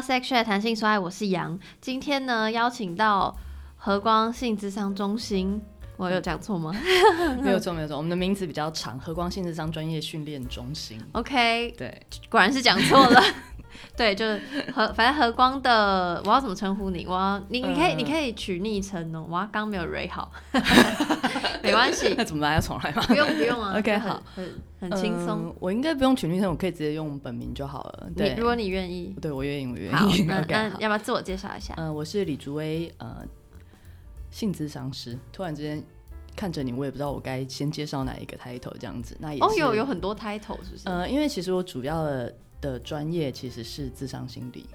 [0.00, 1.60] 到 Sex Chat 弹性说爱，我是杨。
[1.78, 3.36] 今天呢，邀请到
[3.76, 5.60] 和光性智商中心，
[6.00, 6.72] 我有讲错吗？
[7.44, 7.96] 没有错，没有错。
[7.96, 10.98] 我们的名字比较长，和光性智商专业训练中心。
[11.12, 13.22] OK，对，果然是讲错了。
[13.96, 14.40] 对，就是
[14.74, 17.06] 和反正和光的，我要怎么称呼你？
[17.06, 19.26] 我要你你可以、呃你可以取昵称哦。
[19.28, 20.30] 我要刚没有 r 好，
[21.62, 22.54] 没关系，那怎么办？
[22.54, 23.02] 要重来吗？
[23.06, 23.78] 不用不用啊。
[23.78, 24.48] OK，好，很
[24.80, 25.44] 很轻松。
[25.46, 28.08] 嗯我应该不用取昵称，我可以直接用本名就好了。
[28.16, 30.22] 对，如果你愿意，对我愿意，我愿好，意。
[30.22, 30.40] 那
[30.78, 31.74] 要不要自我介绍一下？
[31.76, 33.18] 嗯、我是李竹威，呃，
[34.30, 35.18] 性咨商师。
[35.32, 35.82] 突然之间
[36.36, 39.16] 看着你，我也不知道我该先介绍哪一个 title 这样子。
[39.20, 40.82] 那也哦，是有有很多 title 是不是？
[40.84, 44.66] 呃，因为其实我主要的的专业其实是智商心理。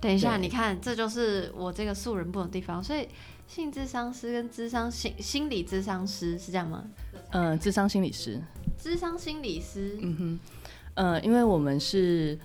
[0.00, 2.82] 等一下，你看，这就是我这个素人不懂的地方。
[2.82, 3.06] 所以，
[3.46, 6.84] 性智商师跟智商心心理智商师是这样吗？
[7.32, 8.40] 嗯、智商心理师。
[8.78, 10.40] 智商心理师，嗯哼，
[10.94, 12.38] 呃，因为我们是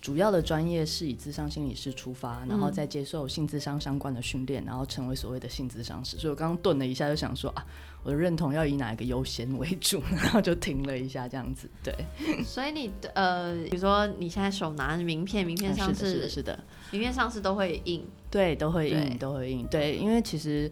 [0.00, 6.16] 主要的专业是以智商心理师出发，然后再接受性智商相关的训练，然后成为所谓的性智商师。
[6.16, 7.66] 所以我刚刚顿了一下，就想说啊，
[8.02, 11.68] 我的认同要以哪一个优先为主，然后就停了一下，这样子。
[11.84, 11.94] 对，
[12.44, 19.66] 所以你的呃，比如说你现在手拿着名片，名片上是的，是的，是的，名片上是都会印，对，都会印，都会印。
[19.66, 20.70] 对，因为其实。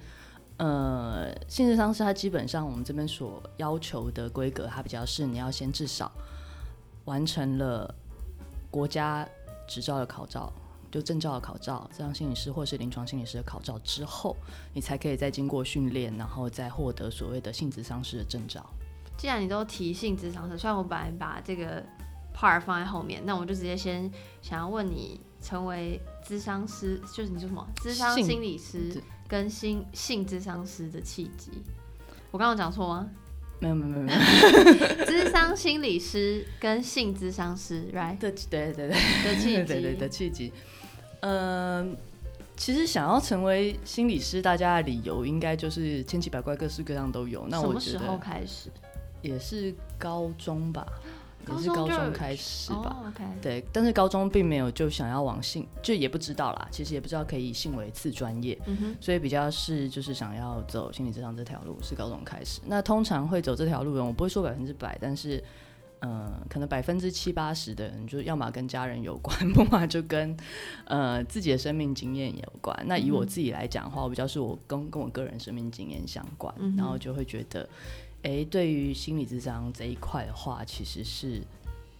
[0.60, 6.10] 呃，性智商是它基本上我们这边所要求的规格，它比较是你要先至少
[7.04, 7.94] 完成了
[8.70, 9.28] 国家
[9.66, 10.52] 执照的考照，
[10.90, 14.36] 就证照的考照，这样心理师或是临床心理师的考照之后，
[14.72, 18.64] 你才可以再经过训练，然后再获得所谓的性智商师的证照。
[19.16, 21.84] 既然你都提性智商师，虽然我本来把这个
[22.34, 24.10] part 放在后面，那我就直接先
[24.40, 31.50] 想要问你，成为智商师，就是你说什么智商心理师智跟性性智商师的契机？
[32.30, 33.08] 我刚刚讲错吗？
[33.60, 38.88] 没有没有没有没有 智商心理师跟性智商师，right 的，对对对。
[38.88, 40.52] 的契机，对对对的契机。
[41.20, 41.96] 嗯、
[42.56, 47.46] 其实想要成为心理师，大家的理由应该就是千奇百怪，各式各样都有。
[47.48, 48.70] 那什么时候开始？
[49.20, 50.86] 也是高中吧，
[51.46, 53.12] 也是高中开始吧。
[53.40, 56.68] 对，但是高中并没有就想要往性，就也不知道啦。
[56.70, 62.60] 其实也不知道可以以性为次专业，嗯，所以比较是就是想要走心理智商这条路，是高中开始。
[62.66, 65.42] 那通常会走这条路的人，我不会说百分之百，但是。
[66.00, 70.32] 嗯，可能百分之七八十的人，就要么跟家人有关， 不嘛就跟
[70.84, 72.84] 呃自己的生命经验有关。
[72.86, 77.68] 那以我自己来讲的话，我比较是我跟跟我个人生命经验相关，嗯然后就会觉得，
[78.22, 81.40] 哎、对于心理智商这一块的话，其实是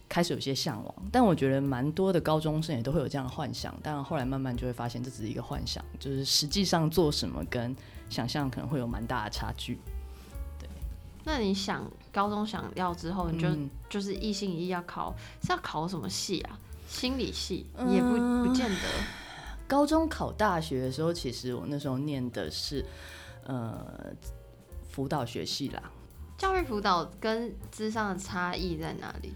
[0.07, 0.95] 开始有些向往。
[1.11, 7.75] 但我觉得蛮多的高中生也都会有这样的幻想，当然后来慢慢就会发现这只是一个幻想，就是实际上做什么跟
[8.09, 9.79] 想象可能会有蛮大的差距。
[10.59, 10.67] 对
[11.23, 16.59] 那你想高中想要之后，你就、嗯就是一心一意要考，是要考什么系啊？
[16.87, 18.77] 心理系、也不嗯不见得。
[19.67, 22.83] 高中考大学的时候，其实我那时候念的是
[23.45, 24.11] 呃
[24.89, 25.83] 辅导学系啦。
[26.39, 29.31] 教育辅导跟智商的差异在哪里？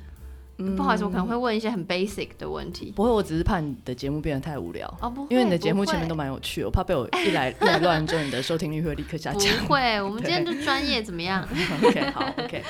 [0.58, 2.94] 嗯不好意思，我可能会问一些很 basic 的问题。
[2.96, 4.88] 不会，我只是怕你的节目变得太无聊。
[5.02, 9.52] 哦，不会，因为你的节目前面都蛮有趣的，我怕被我一来一来乱之后，你的收听率会立刻下降。
[9.66, 11.44] 不会，我们今天就专业怎么样？
[11.84, 12.64] OK，好，OK，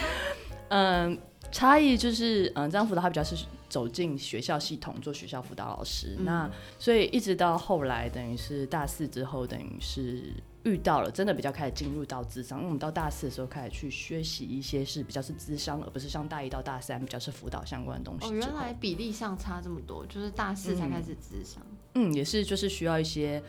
[0.70, 1.18] 嗯，
[1.52, 3.36] 差异就是，嗯，这样辅导它比较是
[3.74, 21.64] 走进学校系统做学校辅导老师，嗯那所以一直到后来，等于是大四之后，等于是遇到了真的比较开始进入到智商，因为我们到大四的时候开始去学习一些是比较是智商，而不是像大一到大三比较是辅导相关的东西哦，原来比例上差这么多，就是大四才开始智商。
[21.96, 23.42] 嗯，也是，就是需要一些，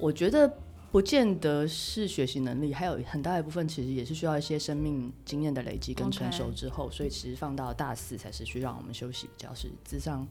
[0.00, 0.52] 我觉得
[0.96, 10.26] 不见得是学习能力，还有很大一部分其实也是需要一些生命经验的累积跟成熟之后所以其实放到大四才是去让我们休息，比较是智商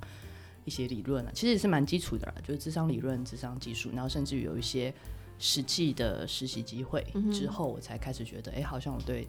[0.64, 4.92] 一些理论啊，其实也是蛮基础的啦，就是智商理论、智商技术，然后甚至于有一些
[5.38, 9.28] 实际的实习机会嗯之后，我才开始觉得，哎、好像我对。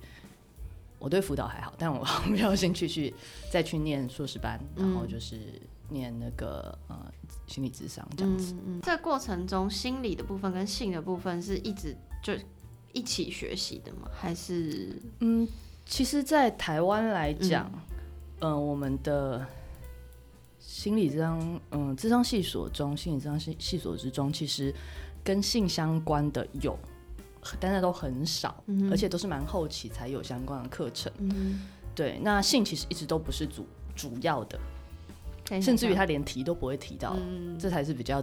[0.98, 3.12] 我对辅导还好，但我 比较有兴趣去
[3.50, 5.38] 再去念硕士班，然后嗯就是
[5.88, 7.12] 念那个呃
[7.46, 8.52] 心理智商这样子。
[8.54, 12.32] 嗯嗯，这个过程中，心理的部分跟性的部分是一直就
[12.92, 14.10] 一起学习的吗？
[14.12, 15.46] 还是嗯，
[15.84, 17.70] 其实，在台湾来讲，
[18.40, 19.46] 嗯、我们的
[20.58, 24.74] 心理智商，嗯，智商系所中，心理智商系系所之中，其实
[25.22, 26.76] 跟性相关的有，
[27.60, 31.12] 但是都很少，嗯而且都是蛮后期才有相关的课程。
[31.18, 31.60] 嗯，
[31.94, 34.58] 对，那性其实一直都不是主主要的，
[35.62, 38.22] 甚至于他连提都不会提到，嗯这才是比较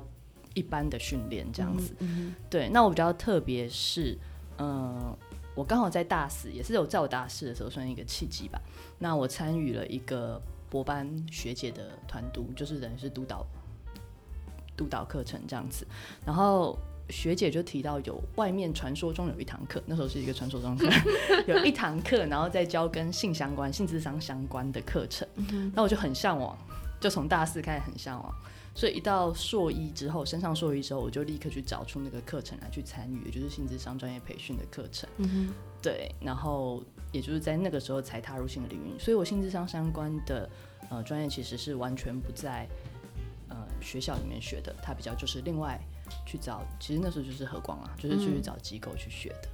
[0.53, 4.17] 一般的训练这样子。，嗯对，那我比较特别是，
[4.57, 5.15] 嗯、
[5.55, 8.61] 我刚好在大四，也是有在我大四的时候算一个契机吧。
[8.99, 13.45] 那我参与了一个博班学姐的团督，就是等于是督导
[14.75, 15.85] 督导课程这样子。
[16.25, 16.77] 然后
[17.09, 20.87] 学姐就提到有外面传说中有一堂课，那时候是一个传说中课
[21.47, 25.27] 有一堂课，然后再教跟性相关、性智商相关的课程。
[25.73, 26.57] 那我就很向往，
[27.03, 28.33] 就从大四开始很向往。
[28.75, 35.07] 所以一到硕一之后，升上硕一之后，我就立刻去找出那个课程来去参与，也就是性智商专业培训的课程。
[35.17, 40.50] 嗯对，然后也就是在那个时候才踏入新的领域，所以我性智商相关的
[40.89, 42.67] 呃专业其实是完全不在
[43.49, 45.79] 呃学校里面学的，它比较就是另外
[46.25, 49.49] 去找，其实那时候就是和光啊，就是去嗯找机构去学的。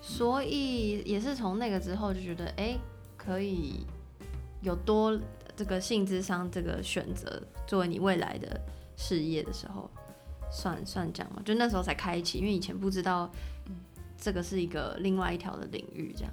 [0.00, 2.78] 所以也是从那个之后就觉得，哎、
[3.16, 3.84] 可以
[4.62, 5.18] 有多
[5.56, 8.60] 这个性智商这个选择作为你未来的
[8.96, 9.88] 事业的时候，
[10.50, 11.42] 算算这样嘛？
[11.44, 13.30] 就那时候才开启，因为以前不知道
[14.18, 16.32] 这个是一个另外一条的领域，这样。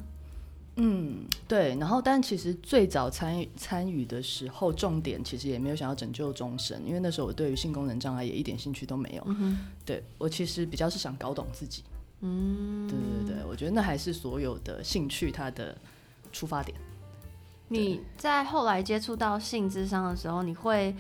[0.78, 1.76] 嗯，对。
[1.76, 9.28] 然后，但其实最早参与参与的时候，重点其实也没有想要拯救终身，因为那时候我对于性功能障碍也一点兴趣都没有。
[9.86, 11.84] 对我其实比较是想搞懂自己。
[12.22, 15.76] 嗯，对对对，我觉得那还是所有的兴趣它的
[16.32, 16.78] 出发点。
[17.72, 20.96] 你在后来接触到性智商的时候，你会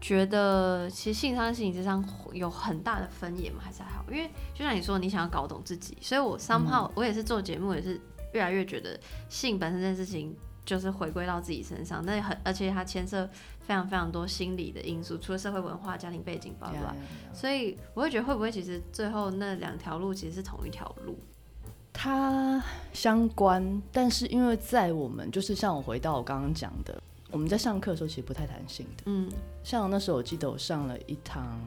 [0.00, 3.60] 觉得其实性商跟心理智商有很大的分野吗？
[3.62, 4.04] 还是还好？
[4.10, 8.00] 因为就像你说，你想要搞懂自己，所以我 somehow、我也是做节目，也是
[8.32, 8.98] 越来越觉得
[9.28, 13.24] 性本身这件事情就是回归到自己身上，那很而且它牵涉
[13.60, 16.96] 非常非常多心理的因素，除了社会文化、家庭背景，巴拉巴拉。
[17.32, 21.18] 所以我会觉得会不会其实最后那两条路其实是同一条路？
[22.00, 22.62] 它
[22.92, 29.02] 相关，但是因为在我们就是像我回到我刚刚讲的，我们在上课的时候其实不太谈性的。
[29.06, 29.28] 嗯
[29.64, 31.58] 像那时候我记得我上了一堂，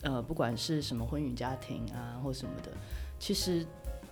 [0.00, 2.72] 呃，不管是什么婚姻家庭啊或什么的，
[3.18, 3.66] 其实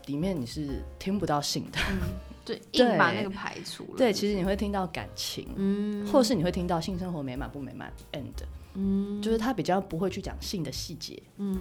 [0.04, 1.78] 里面你是听不到性的。
[1.90, 1.98] 嗯，
[2.44, 3.96] 就硬把那个排除了。
[3.96, 8.26] 对，其实你会听到感情，嗯或是你会听到性生活美满不美满，and
[8.74, 11.22] 嗯就是他比较不会去讲性的细节。
[11.38, 11.58] 嗯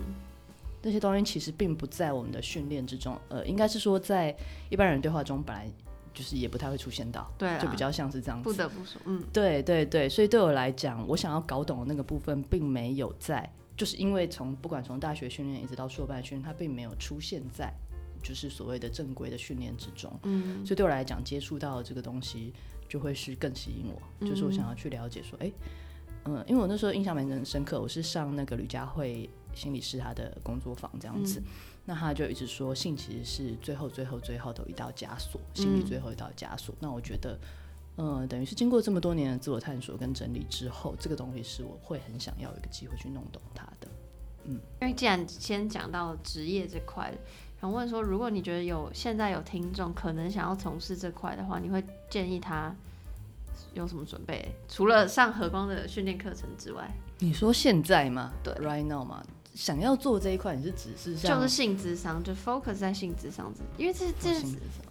[0.87, 4.33] 这些东西其实并不在我们的训练之中，呃，应该是说在
[4.69, 5.69] 一般人对话中本来
[6.13, 8.59] 就是也不太会出现到，对啦就比较像是这样子不子。
[8.59, 17.73] 得不说，嗯对对对，所以对我来讲，我想要搞懂的那个部分，并没有在，就是因为从不管从大学训练一直到硕班训练，它并没有出现在
[18.23, 20.09] 就是所谓的正规的训练之中。
[20.23, 22.53] 嗯所以对我来讲，接触到的这个东西
[22.87, 25.51] 就会是更吸引我，就是我想要去了解说，哎、
[26.23, 31.41] 嗯，因为我那时候印象蛮深刻，我是上那个吕佳慧心理师他的工作坊这样子，
[31.85, 36.75] 那他就一直说性其实是最后最后最后的一道枷锁，心理最后一道枷锁。
[36.79, 37.39] 那我觉得，
[37.97, 43.87] 嗯，等于是经过这么多年的自我探索跟整理之后，这个东西是我会很想要有一个机会去弄懂它的。
[44.45, 47.13] 嗯因为既然先讲到职业这块，
[47.59, 52.73] 想问说，如果你觉得有现在有听众可能想要从事这块的话，你会建议他
[53.73, 54.55] 有什么准备？
[54.69, 56.89] 除了上和光的训练课程之外，
[57.19, 58.31] 你说现在吗？
[58.43, 59.25] 对，right now 吗？
[59.57, 64.45] 想要做这一块，你是只是像就是性智商，就 focus 在性智商这，因为这这是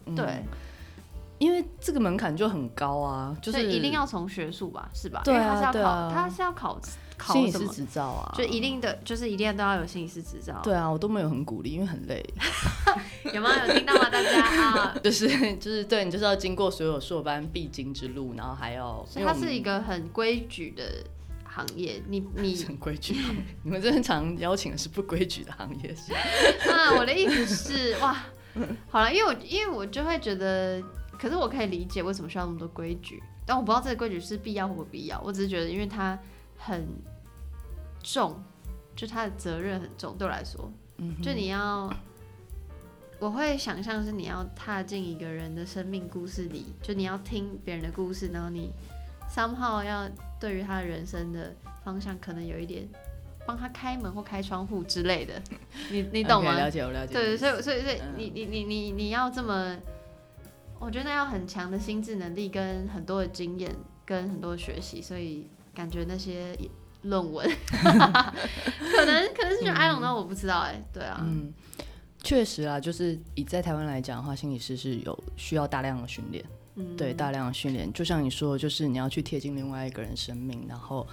[0.06, 0.42] 嗯对，
[1.38, 5.22] 因为这个门槛就很高啊，就是所以一定要从学术吧，是吧？
[5.24, 6.80] 对啊他是要考，对啊他是要考
[7.16, 7.72] 考什么？
[7.72, 10.60] 执照啊，就一定的，就是一定都要有心理师执照。
[10.64, 12.22] 对啊，我都没有很鼓励，因为很累，
[13.32, 13.50] 有吗？
[13.66, 14.10] 有听到吗？
[14.10, 21.04] 大家啊， 就是就是对你就是要经过所有硕班必经之路，然后还要，所以它是一个很规矩的
[21.56, 22.02] 行业。
[22.06, 23.16] 你你 很规矩，
[23.62, 26.18] 你们真的常邀请的是不规矩的行业是吧？
[26.70, 28.14] 啊，我的意思是，哇，
[28.90, 30.82] 好了，因为我因为我就会觉得，
[31.18, 35.18] 可是我可以理解为什么需要那么多规矩，但我不知道这个规矩是必要或不必要。
[35.22, 36.18] 我只是觉得，因为它
[36.58, 36.86] 很
[38.02, 38.42] 重，
[38.94, 40.70] 就它的责任很重，对我来说，
[41.22, 41.90] 就你要，
[43.18, 48.70] 我会想象是你要踏进一个人的生命故事里，就你要听别人的故事，然后你
[49.30, 50.08] somehow 要
[50.40, 51.54] 对于他的人生的
[51.84, 52.88] 方向可能有一点。
[53.48, 55.40] 帮他开门或开窗户之类的，
[55.92, 57.14] 你你懂吗了解，我了解。
[57.14, 59.76] 对，所以所以所以嗯你你你你你要这么，
[60.80, 63.72] 我觉得要很强的心智能力跟很多的经验
[64.04, 66.58] 跟很多的学习，所以感觉那些
[67.02, 71.54] 论文 可能可能是觉得 I don't know，我不知道哎、对啊，嗯，
[72.24, 76.44] 确实啊，就是以在台湾来讲的话，心理师是有需要大量的训练。
[76.96, 81.06] 对，大量的训练，就像你说，就是你要去贴近另外一个人生命，然后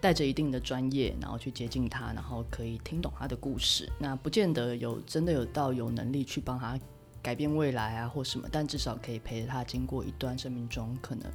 [0.00, 3.86] 带着一定的专业，然后去接近他，然后可以听懂他的故事。
[3.98, 6.78] 那不见得有真的有到有能力去帮他
[7.20, 11.30] 改变未来啊或什么，但至少可以陪着他经过一段生命中可能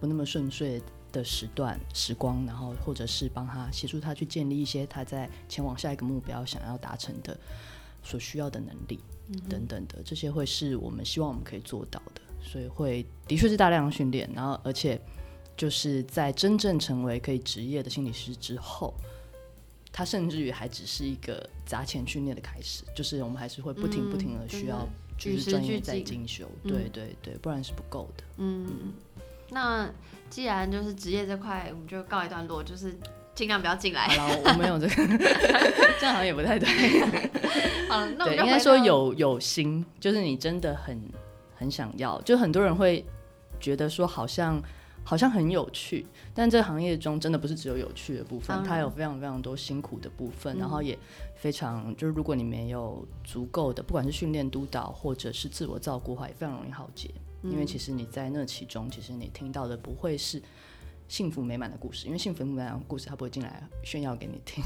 [0.00, 0.82] 不那么顺遂
[1.12, 7.38] 的时段时光，然后或者是帮他协助他去建立一些他在前往下一个目标想要达成的
[8.02, 8.98] 所需要的能力。
[9.48, 14.98] 等等的，这些会是我们希望我们可以做到的，所以会的确是大量训练，然后而且
[15.56, 18.94] 就是在真正成为可以职业的心理师之后，
[19.92, 24.86] 他甚至于还只是一个砸钱训练的开始，就是我们还是会不停不停的嗯需要
[25.18, 28.24] 就是专业在进修，嗯对对对，不然是不够的。
[28.36, 28.92] 嗯，
[29.50, 29.90] 那
[30.28, 32.94] 既然就是职业这块，我们就告一段落，就是
[33.34, 34.06] 尽量不要进来。
[34.08, 34.94] 好了，我没有这个，
[35.98, 36.68] 这样好像也不太对。
[37.88, 41.00] 好了，那我，们应该说有有心，就是你真的很
[41.56, 43.04] 很想要，就很多人会
[43.58, 44.62] 觉得说好像
[45.02, 50.96] 好像很有趣，但这个行业中真的不是只有有趣的部分它有非常非常多辛苦的部分，嗯然后也
[51.34, 57.10] 非常就是如果你没有足够的，不管是训练督导或者是自我照顾的话，也非常容易耗竭，
[57.42, 60.40] 因为嗯其实你在那其中，其实你听到的不会是。
[61.08, 64.64] 幸福美满的故事，因为幸福美满的故事，他不会进来炫耀给你听。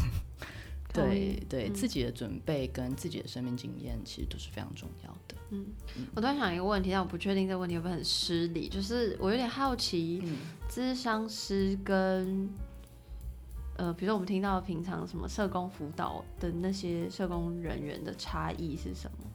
[0.92, 5.36] 对对，嗯自己的准备跟自己的生命经验，其实都是非常重要的。
[5.50, 5.66] 嗯
[6.14, 10.36] 我突然想一个问题，但我不确定这个问题会不会很失礼，就是我有点好奇，嗯
[10.68, 12.48] 咨商师跟
[13.76, 19.26] 呃，比如说我们听到平常什么社工辅导的那些社工人员的差异是什么？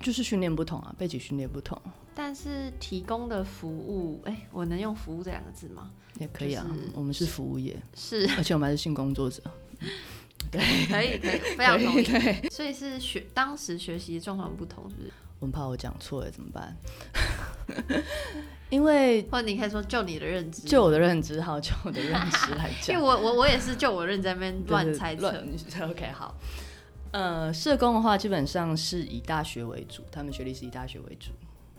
[0.00, 1.80] 就是训练不同啊，背景训练不同
[2.14, 5.90] 但是提供的服务，哎、我能用“服务”这两个字吗？
[6.18, 6.66] 也可以啊。
[6.68, 9.42] 就是我们是服务业，是，而且我们还是性工作者。
[10.50, 12.02] 可以，可以，非常同意。
[12.02, 15.12] 对，所以是学当时学习的状况不同，是不是？
[15.40, 16.76] 我很怕我讲错了怎么办？
[18.70, 25.90] 因为或者你可以说就你的认知，就我的认知，好，就我的认知来讲 因为讲，我我我也是就我认知在那边乱就是猜测乱。
[25.90, 26.34] OK，好。
[27.10, 31.30] 呃，社工的话，基本上是以大学为主，他们学历是以大学为主，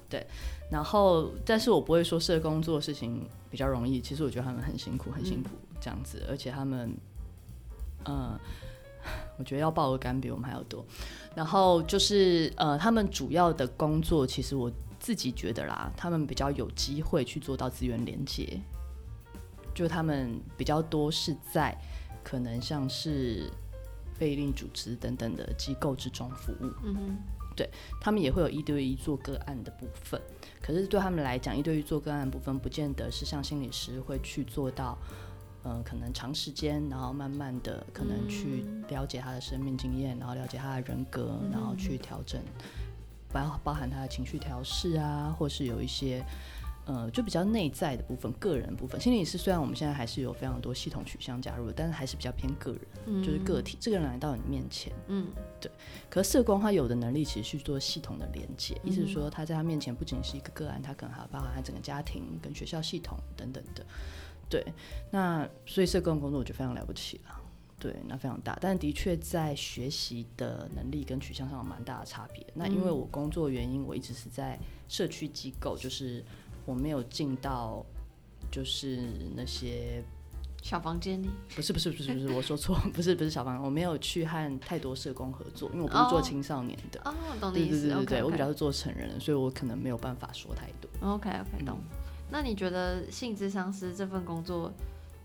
[0.09, 0.25] 对。
[0.71, 6.95] 然后，但是我不会说社工做事情比较容易，其实我觉得他们很辛苦，很辛苦这样子，而且他们，
[8.05, 8.39] 呃，
[9.37, 10.85] 我觉得要报的干比我们还要多。
[11.35, 18.59] 然后就是呃，他们主要的工作，其实我自己觉得啦，他们比较有机会去做到资源连接，
[19.73, 21.77] 就他们比较多是在
[22.23, 23.49] 可能像是
[24.13, 27.17] 非营利组织等等的机构之中服务，嗯哼，
[28.01, 30.19] 他们也会有一对一做个案的部分。
[30.61, 34.97] 可是对他们来讲，一对一做个案的部分，不见得是像心理师会去做到，
[35.69, 42.41] 呃，可能长时间，然后慢慢的可能去了解他的生命经验，然后了解他的人格，然后去调整，
[43.31, 46.25] 包包含他的情绪调试啊，或是有一些。
[46.85, 48.99] 呃，就比较内在的部分，个人部分。
[48.99, 53.77] 心理师虽然我们现在还是有非常多系统取向加入，但是还是比较偏个人，嗯就是个体。
[53.79, 55.27] 这个人来到你面前，嗯
[55.61, 55.71] 对
[56.09, 63.85] 可是社工他有的能力其实去做系统的连接，意思是嗯说他在他面前不仅是一个个案，他可能还有包含他整个家庭跟学校系统等等的。
[64.49, 64.65] 对，
[65.11, 67.35] 那所以社工工作我觉得非常了不起了。
[67.77, 72.45] 对，那非常大，但的确在学习的能力跟取向上有蛮大的差别。
[72.53, 76.21] 那因为嗯我工作原因，我一直是在社区机构，就是
[76.65, 77.85] 我没有进到
[78.51, 80.03] 就是那些
[80.61, 86.99] 小房间里，不是不是不是不是，我说错， 不是不是小房，我没有去和太多社工合作，因为我不是做哦青少年的。
[87.05, 87.87] 哦，懂你对意思。
[87.87, 90.89] 对对对我比较是做成人，所以我可能没有办法说太多。
[91.01, 91.79] OK OK 懂。
[92.31, 94.71] 那你觉得性智商师这份工作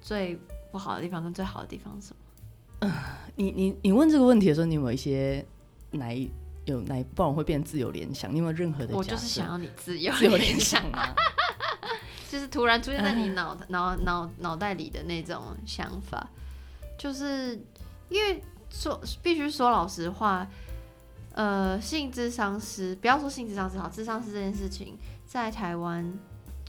[0.00, 0.38] 最
[0.72, 2.92] 不好的地方跟最好的地方是什么？
[3.36, 5.44] 你你你问这个问题的时候，你有没有一些
[5.92, 6.30] 哪一
[6.64, 8.32] 有哪一，不然会变自由联想？
[8.32, 11.14] 你有没有任何的我就是想要你自由自由联联想啊？
[12.30, 16.28] 就是突然出现在你 脑脑脑脑袋里的那种想法，
[16.98, 17.54] 就是
[18.08, 20.46] 因为说必须说老实话，
[21.32, 26.12] 呃，性智商师不要说性智商师好，智商师这件事情在台湾，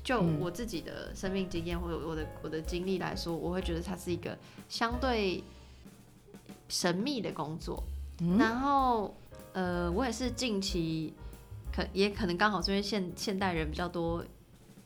[0.06, 4.38] 就嗯我自己的生命经验或者我的我的经历来说，我会觉得它是一个
[4.70, 5.44] 相对
[6.70, 7.84] 神秘的工作。
[8.22, 9.14] 嗯然后
[9.52, 11.14] 呃，我也是近期
[11.74, 14.24] 可也可能刚好是因为现现代人比较多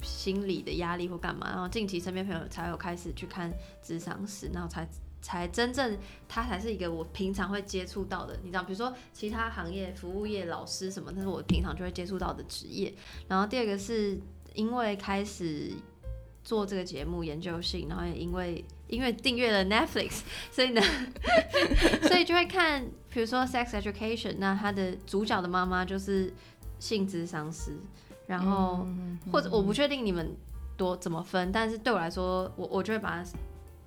[0.01, 4.87] 心理的压力或干嘛，然后近期身边朋友才有开始去看智商师，然后才
[5.21, 5.97] 才真正
[6.29, 12.93] 他才是一个我平常会接触到的，你知道，比如说其他行业、服务业、老师什么，那是我平常就会接触到的职业。
[13.27, 14.17] 然后第二个是
[14.53, 15.71] 因为开始
[16.43, 20.81] 做这个节目研究性，然后也因为因为订阅了 Netflix， 所以呢，
[22.07, 26.33] 所以就会看，比如说《Sex Education》，那他的主角的妈妈就是
[26.79, 27.77] 性智商师，
[28.27, 28.87] 然后、
[29.31, 30.35] 或者我不确定你们
[30.75, 33.29] 多怎么分，但是对我来说，我我就会把它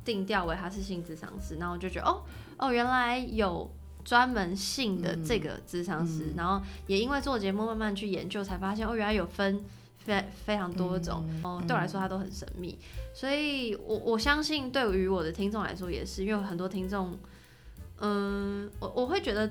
[0.05, 2.23] 定调为他是性智商师，然后我就觉得哦
[2.59, 3.71] 哦，原来有。
[4.05, 9.65] 专门性的这个智商师，然后也因为做节目慢慢去研究，才发现哦，原来有分
[10.05, 12.77] 非非常多种、哦，对我来说它都很神秘，
[13.15, 17.17] 所以我我相信对于我的听众来说也是，因为有很多听众，
[18.01, 19.49] 嗯，我我会觉得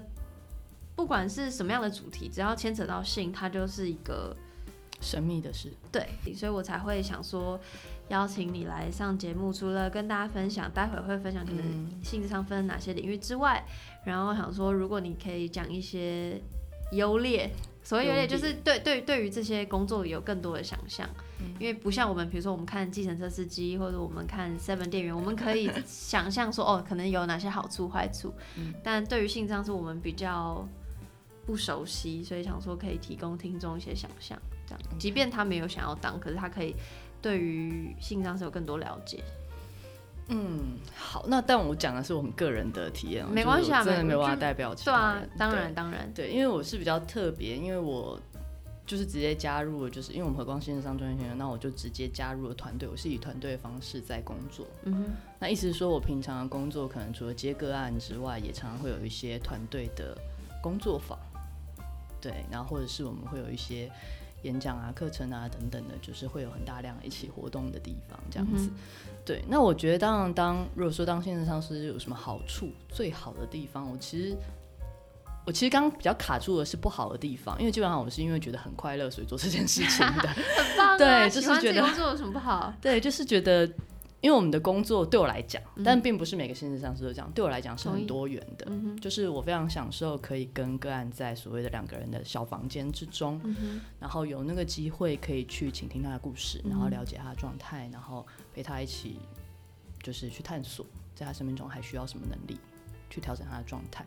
[0.95, 4.35] 不管是什么样的主题，只要牵扯到性，它就是一个
[4.99, 5.71] 神秘的事。
[5.91, 6.05] 对，
[6.35, 7.59] 所以我才会想说
[8.09, 13.65] 邀请你来上节目，除了跟大家分享，待会会分享可能性质上分哪些领域之外，
[14.05, 16.41] 然后想说如果你可以讲一些
[16.91, 17.49] 优劣。
[17.83, 21.09] 所谓有点就是对对对于这些工作有更多的想象，
[21.59, 28.33] 因为不像我们，比如说我们看计程车司机或者我们看 Seven 店员，我们可以 想象说哦，可能有哪些好处坏处，
[28.83, 30.67] 但对于性上是我们比较
[31.45, 36.75] 不熟悉，所以想说可以提供听众一些想象，这样，即便他没有想要当，可是他可以
[37.21, 39.23] 对于性上是有更多了解。
[40.33, 45.23] 嗯，好，那但我讲的是我们个人的体验，没关系啊，真的没有办法代表其他人。
[45.23, 48.17] 对啊，当然当然，对，因为我是比较特别，因为我
[48.87, 54.65] 就是直接加入了，就是因为我们和光线上专业学院，那我就直接加入了团队，我是以团队的方式在工作。
[54.83, 55.05] 嗯哼，
[55.37, 60.17] 那意思是说我平常的工作可能除了接个案之外，也常常会有一些团队的
[60.61, 61.19] 工作坊，
[62.21, 63.91] 对，然后或者是我们会有一些。
[64.43, 68.69] 演讲啊、课程啊等等的，就是会有很大量一起活动的地方，这样子。
[69.23, 74.35] 对，那我觉得当然，当如果说当线上师有什么好处，最好的地方，我其实
[75.45, 80.27] 我其实刚刚比较卡住的是不好的地方，因为基本上我是因为觉得很快乐，所以做这件事情的。
[80.29, 82.73] 很棒，对，就是觉得工作有什么不好？
[82.81, 83.69] 对，就是觉得。
[84.21, 87.31] 因为我们的工作对我来讲，但并不是每个心理上是都这样。
[87.33, 88.67] 对我来讲是很多元的，
[89.01, 93.41] 就是我非常享受可以跟个案在所谓的两个人的小房间之中，
[93.99, 99.17] 然后有那个机会可以去倾听他的故事，然后了解他的状态，然后陪他一起
[100.03, 100.85] 就是去探索，
[101.15, 102.59] 在他生命中还需要什么能力
[103.09, 104.05] 去调整他的状态。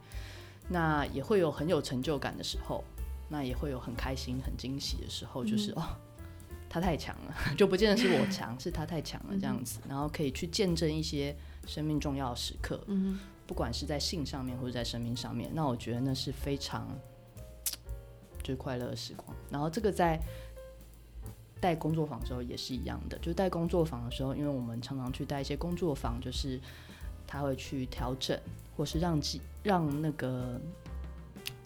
[0.68, 2.84] 那也会有很有成就感的时候，
[3.28, 5.82] 那也会有很开心、很惊喜的时候，就是哦。
[6.74, 11.32] 他太强了， 就不见得是我强，是他太强了这样子，然后可以去见证一些
[11.68, 13.16] 生命重要的时刻，嗯，
[13.46, 16.88] 不管是在性上面或者在生命上面，那我觉得那是非常
[18.42, 19.36] 就是快乐的时光。
[19.48, 20.18] 然后这个在
[21.60, 26.58] 带工作坊的时候也是一样的，就带工作坊的时候，因为我们常常去带一些工作坊，就是
[27.24, 28.36] 他会去调整，
[28.76, 29.20] 或是让
[29.62, 30.60] 让让那个。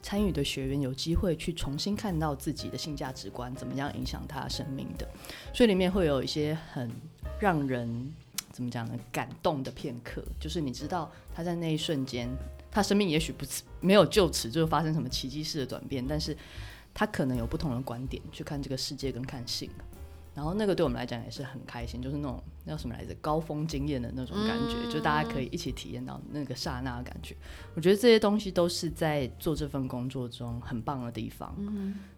[0.08, 5.06] 参与的学员有机会去重新看到自己的性价值观怎么样影响他生命的，
[5.52, 6.90] 所以里面会有一些很
[7.38, 8.10] 让人
[8.50, 12.26] 怎么讲呢感动的片刻，就是你知道他在那一瞬间，
[12.70, 13.44] 他生命也许不
[13.82, 16.34] 没有就此就发生什么奇迹式的转变，但是
[16.94, 19.70] 他可能有不同的观点去看这个世界跟看性。
[20.38, 27.34] 然后那个对我们来讲也是很开心，就是那种叫什么来着，高峰经验的那种感觉，就大家可以一起体验到那个刹那的感觉。
[27.74, 31.52] 我觉得这些东西都是在做这份工作中很棒的地方。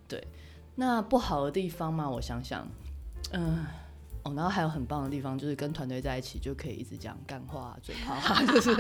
[0.07, 0.23] 对，
[0.75, 2.69] 那不好的地方嘛，我想想，
[3.33, 3.65] 嗯。
[4.23, 8.15] 哦，然后还有很棒的地方，就是跟团队在一起就可以一直讲干话、嘴炮，
[8.53, 8.71] 就是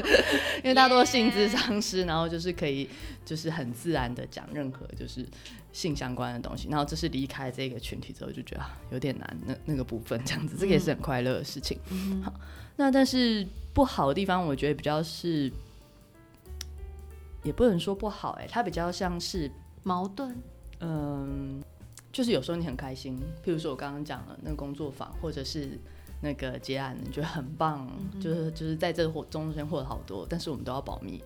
[0.58, 2.88] 因为大多性质丧失，然后就是可以
[3.24, 5.26] 就是很自然的讲任何就是
[5.72, 6.68] 性相关的东西。
[6.68, 11.78] 然后这是离开这个群体之后就觉得有点难，那那个部分这样子，这个也是很快乐的事情。
[12.22, 12.32] 好，
[12.76, 15.50] 那但是不好的地方，我觉得比较是，
[17.42, 19.50] 也不能说不好，哎，它比较像是
[19.82, 20.36] 矛盾，
[20.80, 21.62] 嗯。
[22.12, 25.78] 就是有时候你很开心，譬如说我刚刚讲了那个工作坊，或者是
[26.22, 27.88] 那个结案，你觉得很棒，
[28.20, 31.22] 就是就是在这个中间获得好多，但是我们都要保密。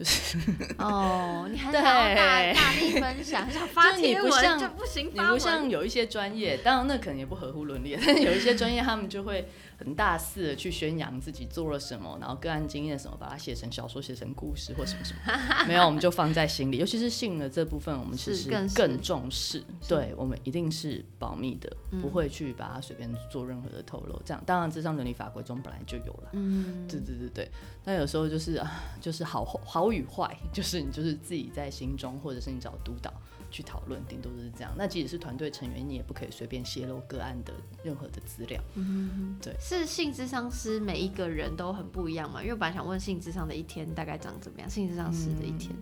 [0.00, 0.38] 就是
[0.78, 9.46] 哦，你还想大大力分享，想发贴文就不行，你不像有一些专业，当然那可能也不合乎伦理，但是有一些专业他们就会。
[9.80, 16.76] 很大肆的去宣扬自己做了什么，然后个案经验什么，把它写成小说、写成故事或什么什么，没有我们就放在心里。
[16.76, 19.64] 尤其是性的这部分，我们其实更重视。
[19.88, 24.20] 对我们一定是保密的，不会去把它随便做任何的透露。
[24.22, 26.28] 这样，当然，这上伦理法规中本来就有了。
[26.32, 27.50] 嗯，对对对对。
[27.82, 33.12] 但有时候就是啊，就是好好与坏， 就是你就是自己在心中，或者是你找督导。
[33.52, 34.72] 去讨论，顶多就是这样。
[34.78, 38.62] 那即使是团队成员，你也不可以随便泄露个案的任何的资料。
[38.76, 39.52] 嗯，对。
[39.58, 42.40] 是性智商师每一个人都很不一样嘛？
[42.40, 44.70] 因为我本来想问性智商的一天大概长怎么样？
[44.70, 45.74] 性智商师的一天，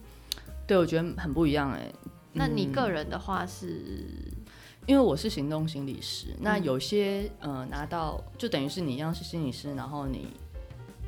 [0.66, 1.92] 对我觉得很不一样哎。
[2.33, 4.33] 那你个人的话是，
[4.87, 10.29] 因为我是行动心理师，那有些呃拿到就等于是你一样是心理师，然后你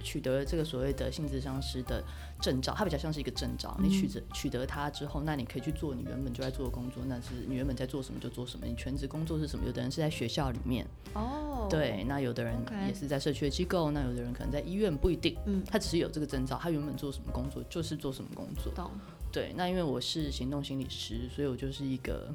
[0.03, 2.05] 取得了这个所谓的性智商师的。
[2.40, 3.76] 证照，它比较像是一个证照。
[3.81, 7.03] 你取得取得它之后，那你可以去做你原本就在做的工作。
[7.07, 8.66] 那是你原本在做什么就做什么。
[8.66, 9.64] 你全职工作是什么？
[9.66, 12.05] 有的人是在学校里面哦，对。
[12.09, 12.57] 那有的人
[12.88, 13.90] 也是在社区的机构。
[13.90, 15.37] 那有的人可能在医院，不一定。
[15.46, 18.90] 嗯，他只是有这个证照，他原本做什么工作就是做什么工作。
[19.31, 19.53] 对。
[19.57, 22.35] 那因为我是行动心理师，所以我就是一个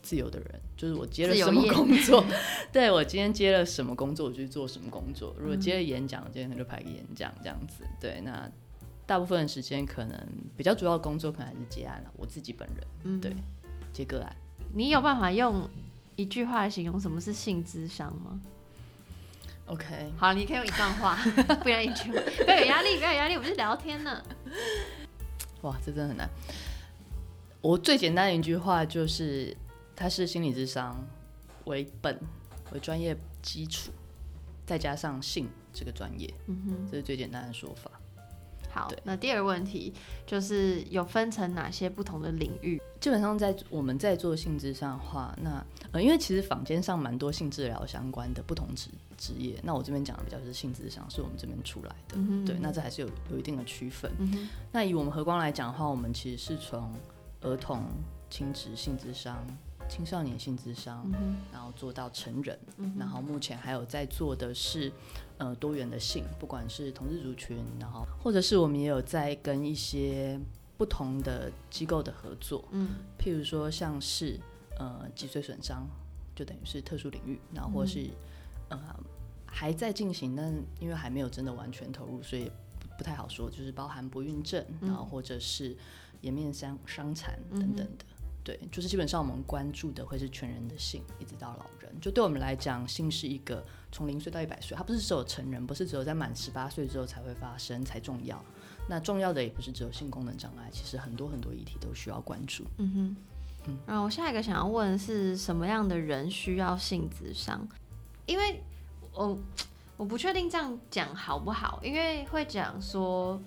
[0.00, 2.24] 自由的人，就是我接了什么工作，
[2.72, 5.34] 对我今天接了什么工作，我就去做什么工作。
[5.38, 7.84] 如果接了演讲，今天就排个演讲这样子。
[8.00, 8.50] 对，那。
[9.10, 10.16] 大部分的时间可能
[10.56, 13.34] 比较主要的工作可能还是接案了，我自己本人，嗯对，
[13.92, 14.36] 接个案。
[14.72, 15.68] 你有办法用
[16.14, 18.40] 一句话来形容什么是性智商吗
[19.66, 19.84] ？OK，
[20.16, 21.18] 好，你可以用一段话，
[21.60, 24.22] 不要一句话，不要有压力，不要有压力，我们是聊天呢。
[25.62, 26.30] 哇，这真的很难。
[27.60, 29.56] 我最简单的一句话就是，
[29.96, 31.04] 它是心理智商
[31.64, 32.16] 为本
[32.70, 33.90] 为专业基础，
[34.64, 36.88] 再加上性这个专业，嗯哼。
[36.88, 37.90] 这是最简单的说法。
[38.72, 39.92] 好，那第二个问题
[40.26, 42.80] 就是有分成哪些不同的领域？
[43.00, 52.14] 基本上在我们在做性质上的话，那呃，因为其实坊间上蛮多性治疗相关的不同职职业，那我这边讲的比较是性质上，是我们这边出来的。
[52.16, 54.10] 嗯对，那这还是有有一定的区分。
[54.18, 56.92] 嗯，那以我们和光来讲的话，我们其实是从
[57.40, 57.82] 儿童、
[58.28, 59.44] 亲职性智商、
[59.88, 64.92] 青少年性智商，嗯，然后做到成人，嗯然后目前还有在做的是
[65.40, 70.38] 呃多元的性，不管是同志族群，然后或者是我们也有在跟一些
[70.76, 74.38] 不同的机构的合作，嗯譬如说像是
[74.78, 75.88] 呃脊髓损伤，
[76.36, 78.10] 就等于是特殊领域，然后或是、
[78.68, 78.78] 呃
[79.52, 82.44] 还在进行，但因为还没有真的完全投入，所以
[82.78, 85.76] 不不太好说，就是包含不孕症，然后或者是
[86.20, 88.04] 颜面伤伤残等等的。
[88.44, 91.92] 对，就是基本上我们关注的会是全人的性，一直到老人。
[92.00, 98.42] 就对我们来讲，性是一个从零岁到一百岁，它不是只有成人，不是只有在满十八岁之后才会发生才重要。
[98.88, 102.64] 那重要的也不是只有性功能障碍，其实很多很多议题都需要关注。
[102.78, 103.16] 嗯哼。
[103.66, 107.60] 嗯然后我下一个想要问的是什么样的人需要性智商？
[108.24, 108.62] 因为
[109.12, 109.38] 我
[109.98, 113.38] 我不确定这样讲好不好，因为会讲说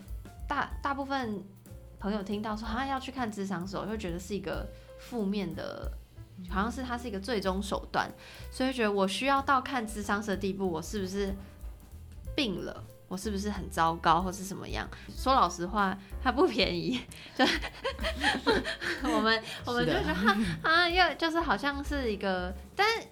[0.48, 1.44] 大大部分
[2.00, 4.68] 朋友听到说他要去看智商的时候，会觉得是一个
[5.00, 5.92] 负面的，
[6.50, 8.12] 好像是它是一个最终手段，
[8.52, 11.34] 所以觉得我需要到看智商的地步，我是不是
[12.36, 12.84] 病了？
[13.08, 14.90] 我是不是很糟糕，或是什么样？
[15.16, 17.00] 说老实话，它不便宜，
[17.36, 17.46] 就
[19.08, 23.08] 我们我们就觉得哈啊，要就是好像是一个，但是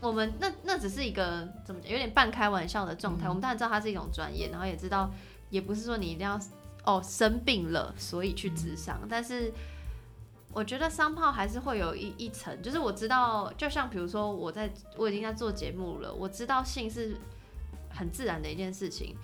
[0.00, 3.28] 我们那那只是一个怎么讲，有点半开玩笑的状态。
[3.28, 5.10] 我们当然知道它是一种专业，然后也知道，
[5.48, 6.38] 也不是说你一定要
[6.84, 9.52] 哦生病了所以去智商，但是。
[10.56, 17.14] 我觉得商炮还是会有一一层，就是我知道，就像比如说我在我已经在做节目了，我知道性是
[17.90, 19.14] 很自然的一件事情，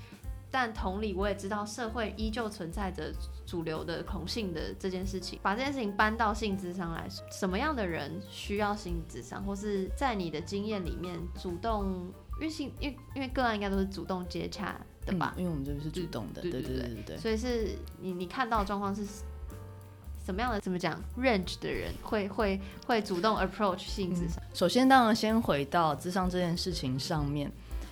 [0.50, 3.10] 但同理我也知道社会依旧存在着
[3.46, 17.16] 主流的恐性的这件事情，把这件事情搬到性智商来说，什么样的人需要性智商，或是在你的经验里面主动，因为性因为因为个案应该都是主动接洽的吧，嗯因为我们这边是主动的，对对对对对对。
[17.16, 19.02] 所以是你你看到的状况是
[20.24, 20.60] 什么样的？
[20.60, 24.42] 怎么讲？range 的人会会会主动 approach 性智商？
[24.54, 27.50] 首先，当然先回到智商这件事情上面，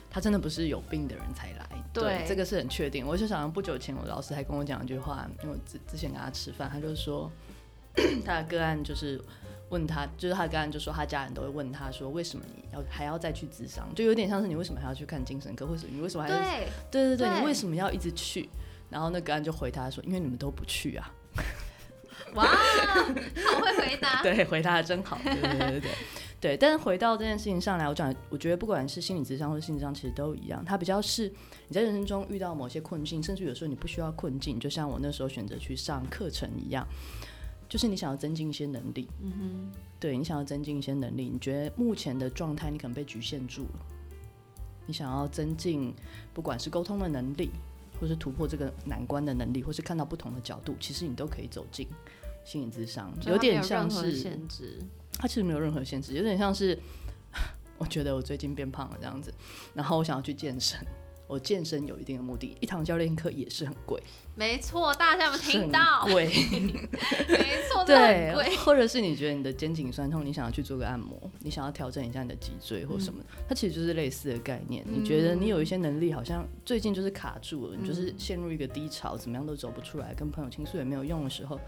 [0.08, 3.06] 他真的不是有病的人才来，对这个是很确定。
[3.06, 7.30] 我就想，不久前我老师还跟我讲一句话，因为我之之前跟他吃饭，他就说
[8.24, 9.20] 他的个案就是
[9.70, 13.88] 问他，就是他的个案就说他家人都会问他说，为什么你要还要再去智商？
[13.94, 18.48] 就有点像是你为什么还要去看精神科，或者你为什么还要对，对对对，对你为什么要一直去？
[18.88, 21.12] 然后那个案就回答说，因为你们都不去啊。
[22.34, 24.22] 哇，好会回答。
[24.24, 25.90] 对，回答的真好，对对对对对
[26.40, 26.56] 对。
[26.56, 30.64] 但是回到这件事情上来，我讲，我觉得不管是心理智商或者性智商，其实都一样。
[30.64, 31.32] 它比较是
[31.68, 36.86] 你在人生中遇到某些困境，甚至有时候你不需要困境，就像我那时候选择去上课程一样，
[37.68, 43.86] 就是你想要增进一些能力，嗯哼，对你想要增进一些能力，你觉得目前的状态你可能被局限住了，
[44.86, 45.94] 你想要增进
[46.32, 47.50] 不管是沟通的能力，
[48.00, 51.86] 或是突破这个难关的能力，或是看到不同的角度，其实你都可以走进
[52.44, 54.78] 心理智商，有点像是限制。
[55.12, 56.78] 它其实没有任何限制，有点像是
[57.76, 59.32] 我觉得我最近变胖了这样子，
[59.74, 60.78] 然后我想要去健身。
[61.30, 64.02] 我健身有一定的目的，一堂教练课也是很贵，
[64.34, 66.04] 没错，大家有没有听到？
[66.10, 66.26] 贵，
[67.30, 68.56] 没错， 对，贵。
[68.56, 74.84] 或者是你觉得你的肩颈酸痛，你想要去做个按摩，你想要调整一下你的脊椎或什么，它其实就是类似的概念。
[74.84, 81.60] 你觉得你有一些能力好像最近就是卡住了，你就是陷入一个低潮，怎么样都走不出来，跟朋友倾诉也没有用的时候，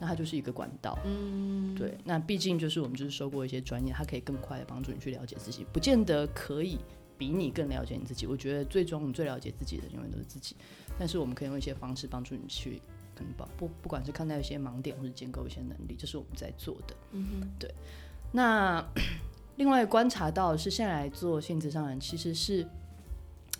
[0.00, 0.98] 那它就是一个管道。
[1.04, 6.78] 嗯，对，那毕竟就是我们就是收过一些专业，它可以更快的帮助你去了解自己，不见得可以
[7.20, 8.26] 比你更了解你自己。
[8.26, 10.56] 我觉得最终你最了解自己的永远都是自己，
[10.98, 12.80] 但是我们可以用一些方式帮助你去
[13.14, 16.96] 可能不不管是看到一些盲点或者建构一些能力，这是我们在做的。
[17.12, 17.74] 嗯哼，对。
[18.32, 18.82] 那
[19.56, 22.66] 另外观察到的是，现在来做性质上人其实是。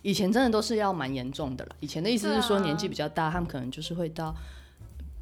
[0.03, 1.77] 以前真的都是要蛮严重的了。
[1.79, 4.35] 以前的意思是说年纪比较大，他们可能就是会到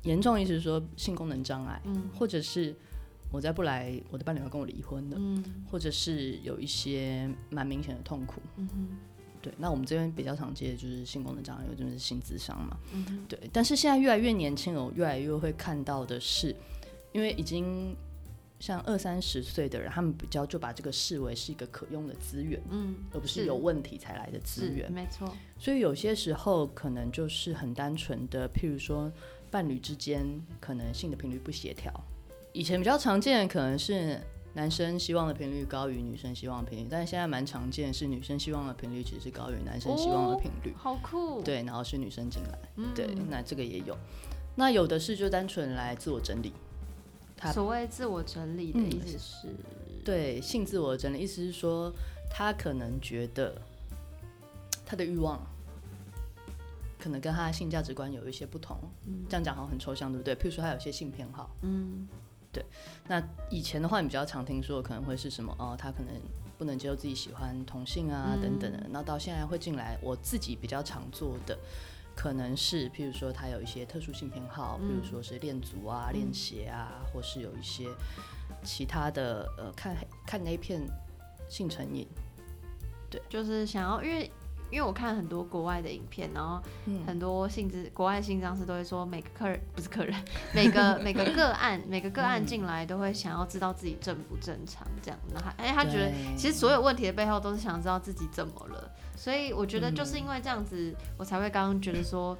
[0.05, 2.77] 严重，意思是说性功能障碍，嗯或者是
[3.31, 8.41] 我再不来，我的伴侣要跟我离婚了，嗯或者是有一些蛮明显的痛苦。
[8.57, 8.69] 嗯
[9.41, 12.77] 对，那我们这边比较常见的就是性功能障碍，有就是性智商嘛。
[12.93, 16.55] 嗯对，但是现在越来越年轻人，我越来越会看到的是，
[17.13, 17.95] 因为已经
[18.59, 24.91] 像二三十岁的人，他们比较就把这个视为是一个可用的资源，嗯，而不是是有问题才来的资源。
[24.91, 29.13] 没错，所以有些时候可能就是很单纯的，譬如说
[29.53, 30.27] 伴侣之间
[30.59, 31.93] 可能性的频率不协调。
[32.59, 34.21] 以前比较常见的可能是
[34.55, 40.75] 男生希望的频率高于女生希望的频率，但是现在蛮常见的是女生希望的频率其实是高于男生希望的频率。
[40.77, 43.97] 好酷，对，然后是女生进来，嗯对，那这个也有。
[44.57, 46.53] 那有的是就单纯来自我整理，
[47.37, 49.49] 他所谓自我整理的嗯意思是，
[50.05, 51.93] 对性自我整理，意思是说
[52.29, 53.55] 他可能觉得
[54.85, 55.41] 他的欲望
[56.99, 58.77] 可能跟他的性价值观有一些不同。
[59.29, 60.35] 这样讲好像很抽象，对不对？
[60.35, 62.09] 譬如说他有一些性偏好，嗯
[63.07, 65.55] 那以前的话，你比较常听说的可能会是什么？
[65.59, 66.13] 哦，他可能
[66.57, 68.87] 不能接受自己喜欢同性啊，嗯等等的。
[68.91, 71.59] 那到现在会进来，我自己比较常做的。
[72.15, 77.89] 可能是，譬如说他有一些特殊性偏好，比如说是恋足啊、恋鞋啊，或是有一些
[78.65, 80.83] 其他的呃，看看 A 片
[81.49, 82.09] 性成瘾，
[83.09, 84.29] 对就是想要，因为
[84.71, 86.61] 因为我看很多国外的影片，然后
[87.07, 90.15] 很多性质国外性障师都会说，每个客人不是客人，
[90.55, 102.37] 每个 每个个案每个个案进来都会想要知道自己正不正常，这样，然后哎他觉得其实所有问题的背后都是想知道自己怎么了，所以我觉得就是因为这样子，我才会刚刚觉得说。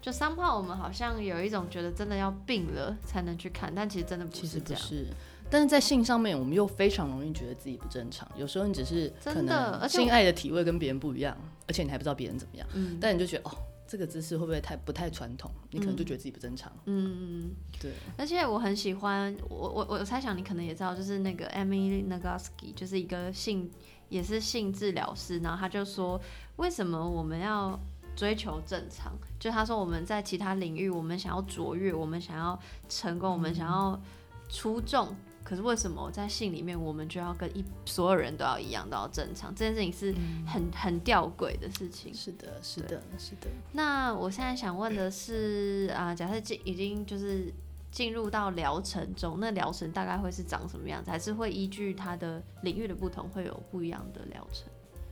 [0.00, 4.80] 就三炮，我们好像有一种觉得真的要病了才能去看，但其实真的不是这样。
[4.80, 5.06] 不是。
[5.50, 8.26] 但是在性上面，我们又非常容易觉得自己不正常。
[8.36, 11.36] 有时候你只是可真的性爱的体位跟别人不一样，
[11.68, 13.52] 而且你还不知道别人怎么样，嗯但你就觉得哦，
[13.86, 15.50] 这个姿势会不会太不太传统？
[15.70, 16.72] 你可能就觉得自己不正常。
[16.86, 17.50] 嗯，
[17.80, 23.70] 对，而且我很喜欢，我我我猜想你可能也知道，就是那个 Emily Nagoski，就是一个性
[24.08, 26.20] 也是性治疗师，然后他就说，
[26.56, 27.78] 为什么我们要
[28.16, 29.12] 追求正常？
[29.38, 34.00] 就他说我们在其他领域，我们想要卓越，我们想要成功，我们想要
[34.48, 35.14] 出众。
[35.48, 39.54] 可是为什么在信里面，我们就要跟一所有人都要一样，都要正常？
[39.54, 40.14] 这件事情是
[40.46, 42.14] 很很吊诡的事情。
[42.14, 43.48] 是的，是的，是的。
[43.72, 47.50] 那我现在想问的是，啊、假设进已经就是
[47.90, 51.10] 进入到疗程中，那疗程大概会是长什么样子？
[51.10, 54.64] 还是会依据它的领域的不同，会有不一样的疗程？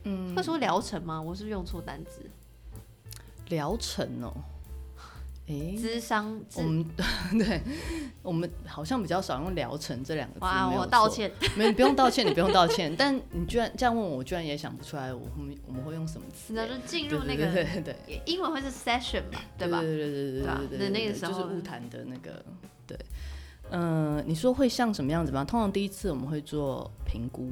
[0.05, 1.19] 嗯，会说疗程吗？
[1.19, 2.21] 我是不是用错单词？
[3.49, 4.35] 疗程哦，
[5.47, 6.85] 诶，智商，我们
[7.39, 7.61] 对，
[8.21, 10.41] 我们好像比较少用疗程这两个字。
[10.41, 11.31] 哇，我道歉。
[11.57, 12.93] 没，你不用道歉，你不用道歉。
[12.97, 16.53] 但你居然这样问我，我居然也想不出来，我们我们会用什么词？
[16.53, 18.23] 那就进入那个对对对。
[18.27, 19.81] 英文会是 session 嘛，对吧？
[19.81, 22.45] 对对对对对啊对对那个时候就是物谈的那个
[22.87, 22.99] 对。
[23.71, 25.45] 嗯、你说会像什么样子吗？
[25.45, 27.51] 通常第一次我们会做评估，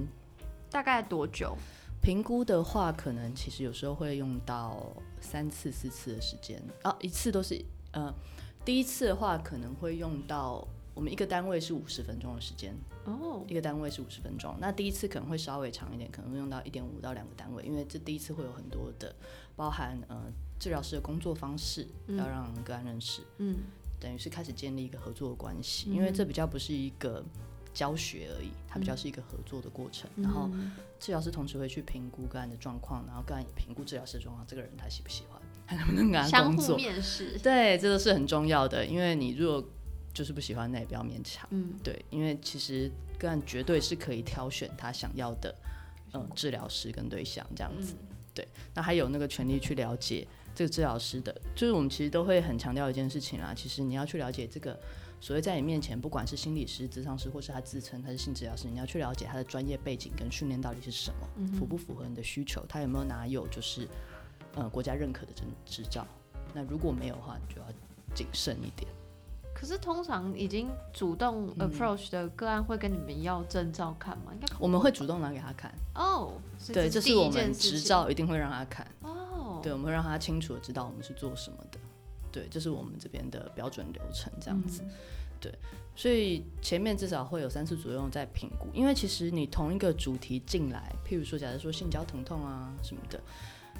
[0.68, 1.57] 大概多久？
[2.00, 4.85] 评估的话，可能其实有时候会用到
[5.20, 7.54] 三次、四次的时间啊，一次都是
[7.94, 8.14] 呃，
[8.64, 19.14] 第一次的话可能会用到我们一个单位是五十分钟的时间，哦，一个单位是五十分钟，那第一次可能会稍微长一点，可能会用到一点五到两个单位，因为这第一次会有很多的
[19.57, 20.22] 包含呃
[20.59, 23.57] 治疗师的工作方式，要让个案认识，嗯，
[23.98, 27.24] 等于是开始建立一个合作的关系，因为这比较不是一个
[27.72, 30.09] 教学而已，它比较是一个合作的过程。
[30.16, 30.48] 然后
[31.00, 36.77] 治疗师同时会去评估个案的状况，然后个案也评估治疗师的状况，这个人他喜不喜欢，他能不能跟他相互工作？
[36.77, 37.38] 面试。
[37.42, 39.64] 对，这都是很重要的，因为你如果
[40.12, 41.46] 就是不喜欢，那也不要勉强。
[41.50, 45.55] 嗯，对，因为其实个案绝对是可以挑选他想要的，
[46.12, 47.94] 嗯、治疗师跟对象这样子。
[48.33, 53.55] 对，那还有那个权利去了解这个治疗师的，就是我们其实都会很强调一件事情啦。
[53.55, 54.77] 其实你要去了解这个
[55.20, 63.88] 所谓在你面前，不管是心理师、咨商师，或是他自称他是性治疗师，你要去了解他的专业背景跟训练到底是什么，符不符合你的需求，他有没有哪有就是
[64.56, 66.06] 呃国家认可的证执照。
[66.52, 67.66] 那如果没有的话，就要
[68.14, 68.90] 谨慎一点。
[69.54, 74.32] 可是通常已经主动 approach 的个案会跟你们要证照看吗？
[74.32, 76.34] 应该我们会主动拿给他看，哦，
[76.72, 78.86] 对，这是我们执照一定会让他看。
[79.02, 81.78] 哦，对，我们会让他清楚的知道我们是做什么的。
[82.32, 84.82] 对，这是我们这边的标准流程，这样子。
[85.40, 85.52] 对，
[85.94, 93.20] 所以前面至少会有三次左右在评估，因为其实你同一个主题进来，譬如说，假如说性交疼痛啊什么的，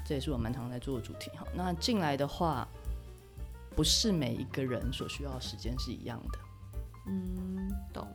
[0.05, 1.45] 这也是我蛮常在做的主题哈。
[1.53, 2.67] 那进来的话，
[3.75, 6.39] 不是每一个人所需要的时间是一样的。
[7.07, 8.07] 嗯，懂。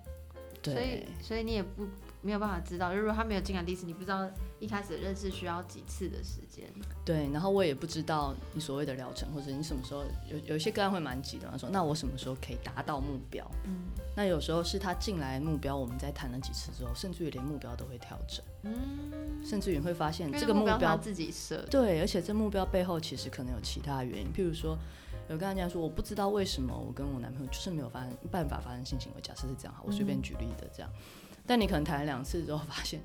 [0.63, 1.87] 所以，所以你也不
[2.23, 4.29] 没有办法知道，如果他没有进来第一次，你不知道
[4.59, 6.67] 一开始认识需要几次的时间。
[7.05, 13.49] 对，然后我也不知道你所谓的疗程，或者你什么时候有有一些个案会蛮急的，他说那我什么时候可以达到目标？
[13.65, 18.75] 嗯那有时候是他进来目标，我们在谈了几次之后，甚至于连目标都会调整，嗯，
[19.43, 21.65] 甚至于会发现这个目标自己设。
[21.71, 24.77] 对，而且这目标背后其实可能有其他原因，譬如说
[25.31, 29.21] 有跟他讲说，我不知道为什么我跟我男朋友就是没有发生办法发生性行为。
[29.23, 30.91] 假设是这样，好，我随便举例的这样。
[31.51, 33.01] 但你可能谈了两次之后，发现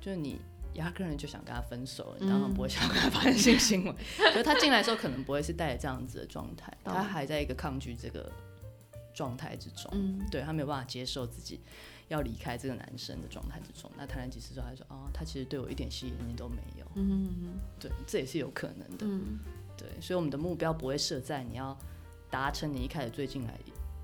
[0.00, 0.40] 就是你
[0.76, 3.92] 压根儿就想跟他分手，你当然不会想跟他发生性行为。
[4.16, 8.32] 可是他进来的时候，可能不会是带着这样子的状态，他还在一个抗拒这个
[9.12, 11.60] 状态之中，嗯对他没有办法接受自己
[12.08, 13.90] 要离开这个男生的状态之中。
[13.94, 16.86] 那谈了几次之后，他说：“哦，他其实对我一点吸引力都没有。
[16.94, 17.28] 嗯
[17.78, 19.04] 对，这也是有可能的。
[19.06, 19.38] 嗯
[19.76, 21.76] 对，所以我们的目标不会设在你要
[22.30, 23.58] 达成你一开始最近来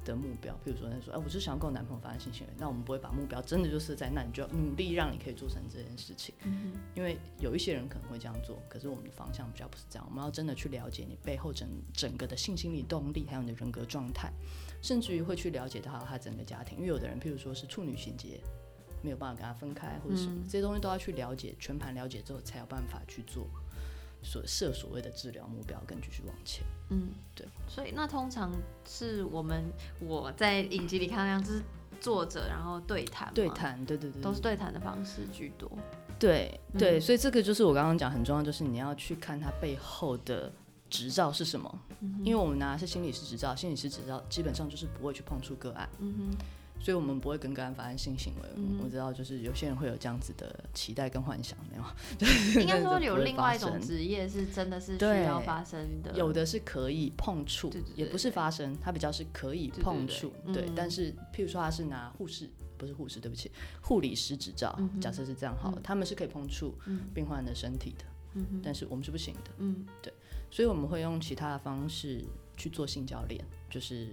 [0.09, 6.35] 的目标，譬如说，他说，哎，我就想要跟我男朋友发生性行为，那我们不会把目标真的就是在那，你就要努力让你可以做成这件事情。
[6.45, 14.33] 嗯因为有一些人可能会这样做，可是我们的方向比较不是这样，我们要真的去了解你背后整整个的性心理动力，还有你的人格状态，
[14.83, 16.79] 甚至于会去了解到他整个家庭。
[16.79, 18.41] 因为有的人，譬如说是处女情节，
[19.03, 23.47] 没有办法跟他分开，或者什么、这些东西都要去了解，全盘了解之后，才有办法去做
[24.23, 26.65] 所设所谓的治疗目标，跟继续往前。
[26.91, 27.47] 嗯，对。
[27.69, 28.53] 所以那通常
[28.87, 29.65] 是我们
[30.01, 31.63] 我在影集里看到样，就是
[32.01, 35.71] 坐着然后对谈，对谈，对对对，都是对谈的方式居多。
[36.19, 40.53] 对对，嗯所以这个就是我刚刚讲很重要，就是你要去看它背后的
[40.91, 41.79] 执照是什么。
[42.01, 46.31] 嗯因为我们拿的是心理师执照，心理师执照基本上就是不会去碰触个案，嗯
[46.81, 48.49] 所以我们不会跟个案发生性行为。
[48.57, 48.79] 嗯。
[48.83, 51.83] 我知道，就是有些人会有这样子的期待跟幻想，没有？
[51.83, 60.67] 哼， 应该说有另外一种职业是真的是需要发生的，有的是可以碰触，也不是发生，它比较是可以碰触，对。
[60.67, 60.73] 嗯。
[60.75, 67.03] 但是，譬如说他是拿护士，不是护士，对不起，护理师执照，嗯假设是这样好他们是可以碰触嗯。
[67.15, 68.61] 病患的身体的，嗯哼。
[68.63, 69.51] 但是我们是不行的。
[69.59, 69.85] 嗯。
[70.01, 70.13] 对。
[70.51, 72.25] 所以我们会用其他的方式
[72.57, 74.09] 去做性教练，就是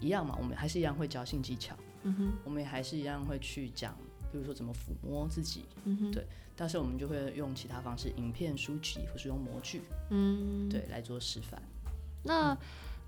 [0.00, 2.32] 一样嘛，我们还是一样会教性技巧，嗯哼。
[2.44, 3.94] 我们也还是一样会去讲，
[4.32, 6.10] 比如说怎么抚摸自己，嗯哼。
[6.10, 6.26] 对。
[6.60, 11.62] 但是我们就会用其他方式，影片、书籍或是用模具，嗯，对，来做示范。
[12.24, 12.58] 那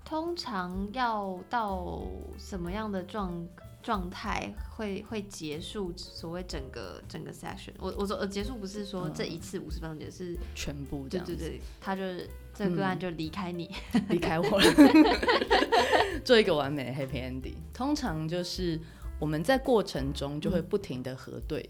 [0.05, 2.01] 通常要到
[2.39, 3.45] 什么样的状
[3.83, 7.73] 状态会会结束所谓整个整个 session？
[7.77, 11.35] 我我说呃结束不是说这一次五十分钟结束，是全部这样子。
[11.35, 13.69] 对对对，他就是这个个案就离开你，
[14.07, 14.63] 离开我了，
[16.25, 17.55] 做一个完美的 happy ending。
[17.73, 18.79] 通常就是
[19.19, 21.69] 我们在过程中就会不停的核对，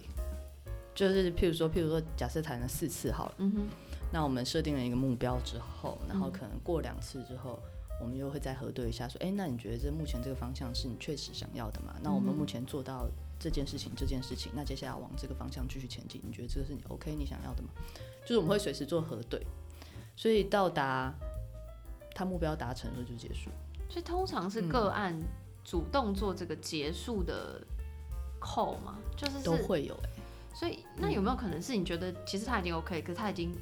[0.95, 3.61] 就是譬如说，譬如说，假设谈了四次好了，嗯哼
[4.11, 7.59] 那我们设定了一个目标之后，然后可能过两次之后。
[8.03, 11.95] 我们又会再核对一下，说，哎、那你觉得这目前这个方向是你确实想要的吗？
[12.01, 13.07] 那我们目前做到
[13.39, 17.69] 这件事情，这件事情，那接下来往这个方向继续前进，你觉得这个是你 OK 你想要的吗？
[18.23, 19.45] 就是我们会随时做核对，
[20.15, 21.13] 所以到达
[22.15, 23.51] 他目标达成的时候就结束。
[23.91, 24.69] 所以通常是嗯。
[24.69, 25.15] 个案
[25.63, 27.61] 主动做这个结束的
[28.39, 30.09] 扣嘛，就是是都会有、欸，
[30.55, 33.53] 所以那有没有可能是你觉得其实他已经 OK，可是他已经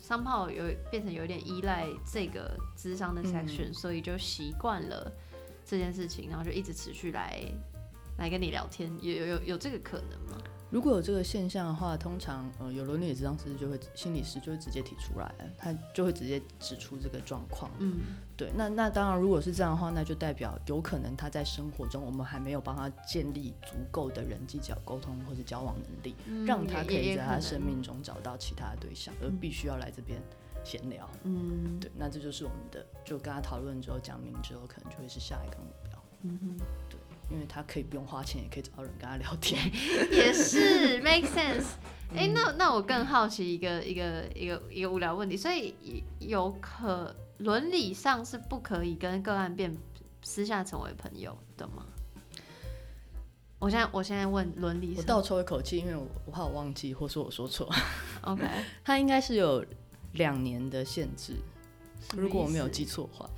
[0.00, 5.10] somehow 有变成有一点依赖这个智商的 section，、所以就习惯了
[5.64, 7.42] 这件事情，然后就一直持续来
[8.18, 10.38] 来跟你聊天，有有有有这个可能吗？
[10.72, 17.70] 如果有这个现象的话，通常呃有伦理咨商师就会心理师就会直接提出来，他就会直接指出这个状况。
[17.78, 18.00] 嗯
[18.38, 30.18] 对，那那当然，如果是这样的话，那就代表有可能他在生活中我们还没有帮他建立足够的人际交沟通或者交往能力，嗯让他可以在他生命中找到其他的对象，而必须要来这边
[30.64, 31.06] 闲聊。
[31.24, 36.02] 嗯对，那这就是我们的，就跟他讨论之后讲明之后，可能就会是下一个目标。
[36.22, 36.64] 嗯哼，
[37.32, 39.58] 因为他可以不用花钱，也可以找到人跟他聊天。
[40.12, 41.64] 也是 make sense。
[42.14, 45.74] 哎、嗯那那我更好奇一个一个一个一个无聊问题，所以
[46.18, 49.74] 有可伦理上是不可以跟个案变
[50.22, 51.86] 私下成为朋友的吗？
[53.58, 57.72] 我现在我现在问伦理上我倒抽一口气，因为我我怕我忘记，或说我说错。
[58.22, 58.44] ，OK，
[58.84, 59.64] 他应该是有
[60.14, 61.36] 两年的限制，
[62.16, 63.30] 如果我没有记错的话，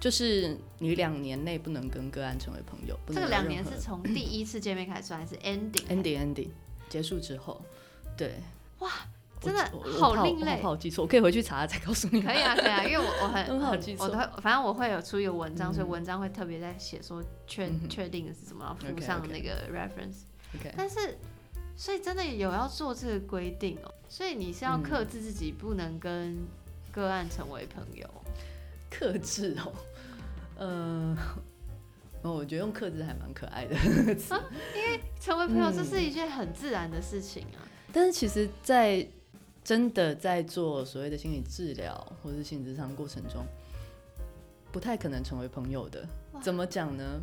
[0.00, 2.98] 就是你两年内不能跟个案成为朋友。
[3.04, 6.48] 不这个两年是从第一次见面开始算，还是 ending？ending ending
[6.88, 7.60] 结束之后，
[8.16, 8.40] 对，
[8.78, 8.90] 哇，
[9.40, 12.22] 真的好另类怕我记错，我可以回去查再告诉你。
[12.22, 20.22] 可以啊，可以啊，因为我我 很很好记错我都会，反正我会有出一个文章，所以嗯文章会特别在写说确确定的是什么，然后附上那个 reference。
[20.76, 21.18] 但是，
[21.76, 26.38] 所以真的有要做这个规定哦，所以你是要嗯克制自己不能跟
[26.90, 28.08] 个案成为朋友。
[28.90, 29.72] 克制哦，
[30.60, 31.16] 呃，
[32.22, 33.74] 哦，我觉得用克制还蛮可爱的。
[34.76, 37.58] 因为成为朋友这嗯是一件很自然的事情啊。
[37.92, 39.06] 但是其实，在
[39.64, 43.44] 真的在做所谓的心理治疗或者是心理咨商过程中，
[44.70, 46.06] 不太可能成为朋友的。
[46.42, 47.20] 怎么讲呢？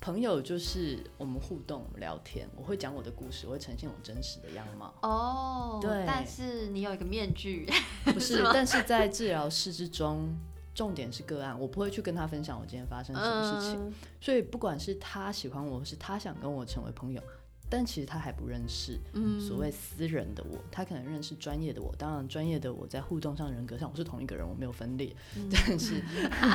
[0.00, 4.94] 朋友就是我们互动、我们聊天，我会讲我的故事，我会呈现我真实的样貌。
[5.02, 7.70] 哦，对但是你有一个面具，
[8.04, 10.34] 不是， 是但是在治疗室之中，
[10.80, 13.78] 重点是个案，我不会去跟他分享我今天发生什么事情。
[13.86, 17.22] 嗯所以不管是他喜欢我，或是他想跟我成为朋友，
[17.68, 21.94] 但其实他还不认识嗯所谓私人的我，他可能认识专业的我。
[21.98, 25.14] 当然，专业的我在互动上、人格上，我是同一个人，我没有分裂。
[25.36, 26.02] 嗯但是，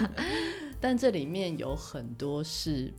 [0.82, 2.91] 但这里面有很多是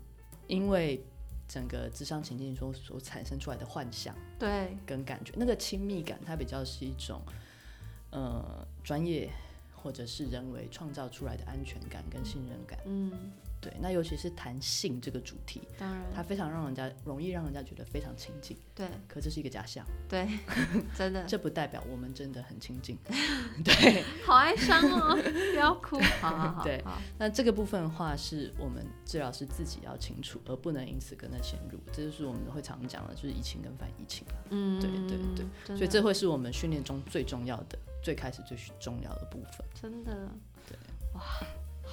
[0.46, 1.04] 因为
[1.48, 7.20] 整个智商情境所所产生出来的幻想对，跟感觉，那个亲密感，它比较是一种
[8.10, 9.28] 呃专业
[9.86, 12.76] 或者是人为创造出来的安全感跟信任感。
[12.86, 13.30] 嗯，
[13.60, 20.28] 对，那尤其是谈性这个主题，当然，它非常让人家容易让人家觉得非常亲近，对可这是一个假象，对，
[20.96, 22.96] 真的 这不代表我们真的很亲近。
[23.64, 25.16] 对，好哀伤哦，
[25.52, 26.82] 不要哭，好好好，对
[27.18, 31.78] 那这个部分的话，是我们治疗师自己要清楚，而不能因此跟他陷入。
[31.92, 34.36] 这就是我们会常讲的，就是移情跟反移情啊。
[34.50, 35.18] 嗯，对对
[35.66, 39.66] 对，所以这会是我们训练中最重要的、最开始最重要的部分。
[39.74, 40.30] 真的，
[40.68, 40.78] 对，
[41.14, 41.22] 哇，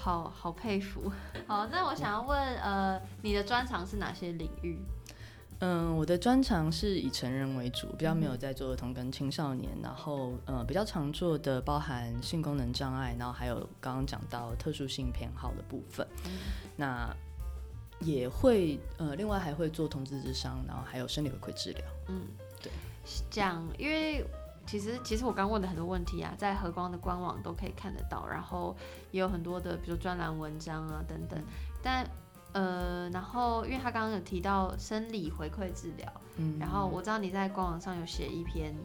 [0.03, 1.09] 好好佩服。
[1.47, 4.77] 好，那我想要问，呃，你的专长是哪些领域？
[5.59, 16.05] 嗯，我的专长是以成人为主，比较没有在做儿童跟青少年，然后呃比较常做的包含性功能障碍，然后还有刚刚讲到特殊性偏好的部分，
[16.75, 17.09] 那
[18.01, 21.85] 也会呃另外还会做同志智商，然后还有生理回馈治疗。
[22.09, 22.27] 嗯，
[22.61, 22.69] 对，
[23.31, 24.25] 讲，因为
[24.65, 28.75] 其实其实我刚问的很多问题啊，在和光的官网都可以看得到，然后
[29.11, 31.41] 也有很多的，比如专栏文章啊等等，
[31.81, 32.07] 但。
[32.55, 36.07] 呃，然后因为他刚刚有提到生理回馈治疗，
[36.37, 36.55] 嗯。
[36.59, 38.75] 然后我知道你在官网上有写一篇，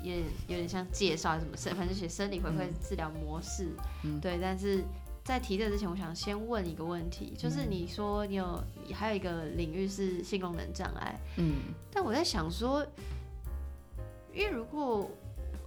[0.00, 3.70] 也有点像介绍还是什么生，反正写生理回馈治疗模式，
[4.04, 4.20] 嗯。
[4.20, 4.38] 对。
[4.40, 4.84] 但是
[5.24, 11.74] 在提这之前，我想先问一个问题，就是你说你有还有一个领域是性功能障碍，嗯。
[11.90, 12.86] 但我在想说，
[14.34, 15.10] 因为如果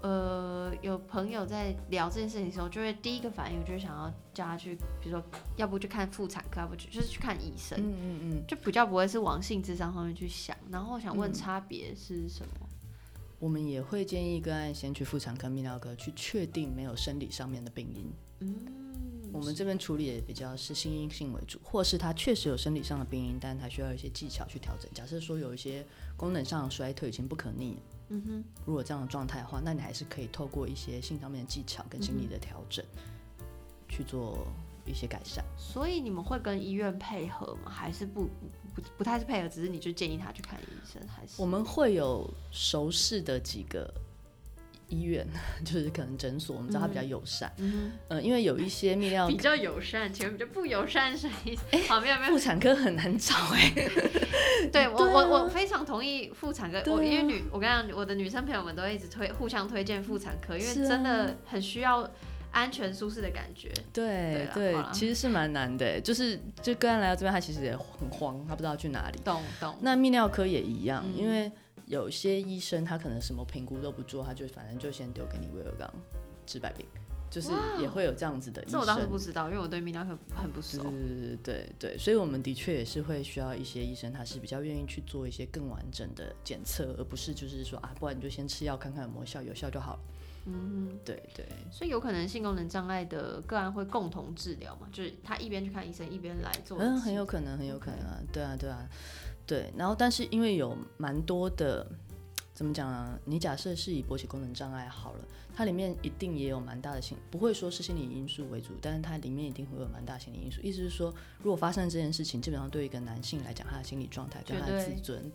[0.02, 5.24] 呃有朋友在聊这件事情的时候，就会第一个反应，我就是想要叫他去，比如说
[5.56, 10.56] 要不去看妇产科，要不去就是去看医生，嗯嗯嗯，就比较不会是往性智商方面去想。
[10.70, 12.68] 然后我想问嗯差别是什么？
[13.40, 18.12] 我们也会建议个案先去妇产科、泌尿科去确定没有生理上面的病因。
[18.40, 24.92] 嗯，我们这边处理也比较是心因性为主，或是他确实有生理上的病因，但他需要一些技巧去调整。
[24.92, 32.86] 假设说有一些功能上的衰退已经不可逆了，嗯哼，如果这样的状态的话，那你还是可以透过一些性上面的技巧跟心理的调整，
[33.90, 34.48] 去做
[34.86, 35.44] 一些改善。
[35.58, 37.70] 所以你们会跟医院配合吗？
[37.70, 38.30] 还是不不
[38.76, 43.94] 不不太是配合，只是你就建议他去看医生，还是我们会有熟识的几个
[44.90, 45.28] 医院，
[45.66, 47.52] 就是可能诊所，我们知道它比较友善。
[47.58, 51.64] 嗯呃，因为有一些泌尿哼 比较友善，前面比较不友善是意思？
[51.88, 53.72] 好，没有没有妇产科很难找 哎、
[54.72, 62.10] 对我我我非常同意妇产科，啊我因为女我跟你讲，我的女生朋友们都一直推互相推荐妇产科，因为真的很需要
[62.52, 63.72] 安全舒适的感觉。
[63.94, 69.20] 对对其实是蛮难的欸，就是就个案来到这边，他其实也很慌，他不知道去哪里。
[69.24, 71.52] 懂懂，那泌尿科也一样，嗯因为
[71.88, 75.92] 有些医生他可能什么评估都不做，他就反正就先丢给你威尔刚
[76.46, 76.86] 治百病，
[77.30, 79.08] 就是也会有这样子的医这我倒是。
[79.08, 80.84] 不知道，因为我对泌尿科很不熟。
[80.84, 90.00] 对对对对，所以我们的确也是会需要一些医生，他是比较愿意去做一些更完整的检测，而不是就是说啊，不然你就先吃药看看有没有效，有效就好了。
[90.50, 94.88] 嗯对对，所以有可能性功能障碍的个案会共同治疗嘛？
[94.94, 96.78] 就是他一边去看医生，一边来做。
[96.80, 98.88] 嗯，很有可能，很有可能啊，对啊，对啊，
[99.48, 99.74] 对。
[99.76, 101.88] 然后，但是因为有蛮多的，
[102.54, 103.18] 怎么讲呢？
[103.26, 105.20] 你假设是以勃起功能障碍好了，
[105.56, 110.62] 它里面一定也有蛮大的心，不会说是心理因素为主，但是它里面一定会有蛮大心理因素。
[110.62, 115.32] 意思是说，如果发生这件事情，基本上对一个男性来讲，他的心理状态跟他的自尊。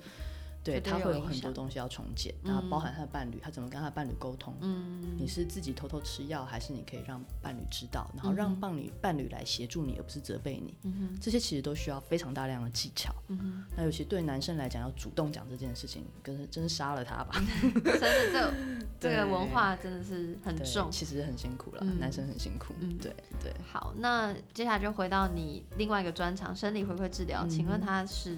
[0.64, 10.74] 对他会有很多东西要重建，然后包含他的伴侣，他怎么跟他的伴侣沟通，嗯，你是自己偷偷吃药，还是你可以让伴侣知道，然后嗯让伴侣伴侣来协助你，而不是责备你？
[11.20, 13.12] 这些其实都需要非常大量的技巧。
[13.28, 17.34] 嗯那尤其对男生来讲，要主动讲这件事情，跟真是杀了他吧。
[17.74, 18.54] 真的这
[19.10, 20.90] 这个文化真的是很对重。
[20.90, 22.72] 其实很辛苦了，嗯男生很辛苦。
[22.80, 23.52] 嗯对对。
[23.70, 27.46] 好，那接下来就回到你另外一个专长——生理回馈治疗。
[27.48, 28.36] 请问他是？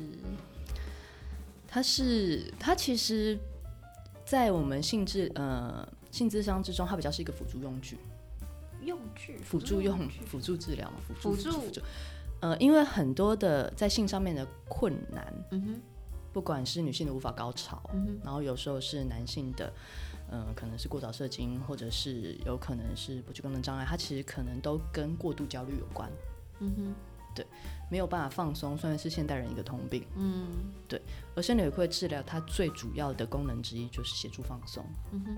[1.74, 3.36] 它是它其实，
[4.24, 7.98] 在我们性质呃性智商之中，它比较是一个辅助用具，
[8.82, 11.80] 用具辅助用辅助治疗嘛，辅辅助助辅助。
[12.42, 15.80] 呃，因为很多的在性上面的困难，嗯哼，
[16.32, 19.72] 不管是女性的无法高潮，嗯，然后有时候是男性的，
[20.30, 26.08] 呃，可能是过早射精，或者是有可能是勃起功能障碍，它其实可能都跟过度焦虑有关，
[26.60, 26.94] 嗯哼，
[27.90, 30.04] 没有办法放松，算是现代人一个通病。
[30.16, 30.48] 嗯
[30.86, 31.00] 对
[31.34, 34.84] 而生理回馈治疗它最主要的功能之一就是协助放松。
[35.12, 35.36] 嗯哼，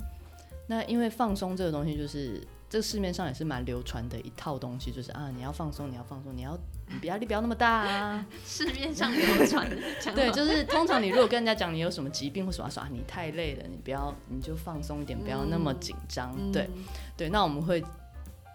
[0.67, 6.59] 那因为放松这个东西，就是这市面上也是蛮流传的一套东西，就是啊，你要放松，你要放松，你要
[7.01, 8.27] 你压力不要那么大啊。
[8.45, 9.77] 市面上流传的
[10.15, 16.35] 对，就是通常你如果跟人家讲你有什么疾病或什么，说啊你太累了，你不要你就放松一点，不要那么紧张。
[16.39, 16.69] 嗯对
[17.17, 17.83] 对，那我们会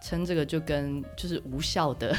[0.02, 2.14] 称这个就跟就是无效的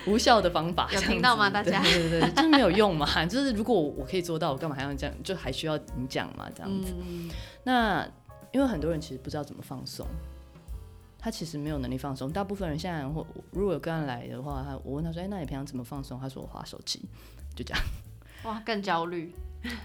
[0.06, 3.06] 无效的方法，有听到吗大家对对对，就是没有用嘛。
[3.26, 5.14] 就是如果我可以做到，我干嘛还要这样？
[5.22, 6.94] 就还需要你讲嘛，这样子。
[7.06, 7.30] 嗯
[7.64, 8.06] 那
[8.52, 10.06] 因为很多人其实不知道怎么放松，
[11.18, 12.30] 他其实没有能力放松。
[12.30, 17.00] 大部分人现在或如果有个案来的话，他我问他说：“哎、那你平常怎么放松？”他说：“我划手机。”
[17.56, 17.82] 就这样。
[18.44, 19.32] 哇，更焦虑。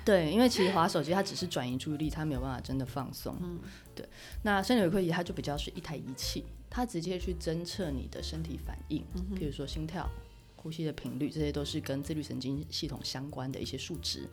[0.03, 3.37] 对，因为其实划手机它只是转移注意力，它没有办法真的放松。
[3.39, 3.59] 嗯
[3.93, 4.03] 对。
[4.41, 9.03] 那身体回馈仪它就比较是一台仪器，它直接去侦测你的身体反应，
[9.35, 10.09] 譬如说心跳、
[10.55, 14.27] 呼吸的频率，这些都是跟自律神经系统相关的一些数值。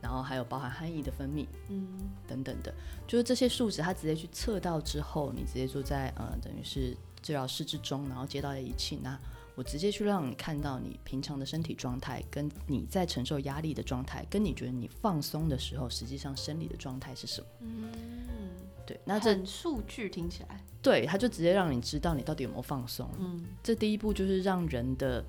[0.00, 2.74] 然后还有包含汗液的分泌嗯等等的，
[3.06, 9.18] 就是这些数值它直接去测到之后，你直接坐在呃等于是治疗室之中，然后接到的仪器，那
[9.56, 17.46] 我直接去让你看到你平常的身体状态，跟你在承受压力的状态，跟你觉得你放松的时候，实际上生理的状态是什么？
[17.60, 17.92] 嗯，
[18.90, 23.08] 对，那这很数据听起来，对它就直接让你知道你到底有没有放松。
[23.20, 25.24] 嗯这第一步就是让人的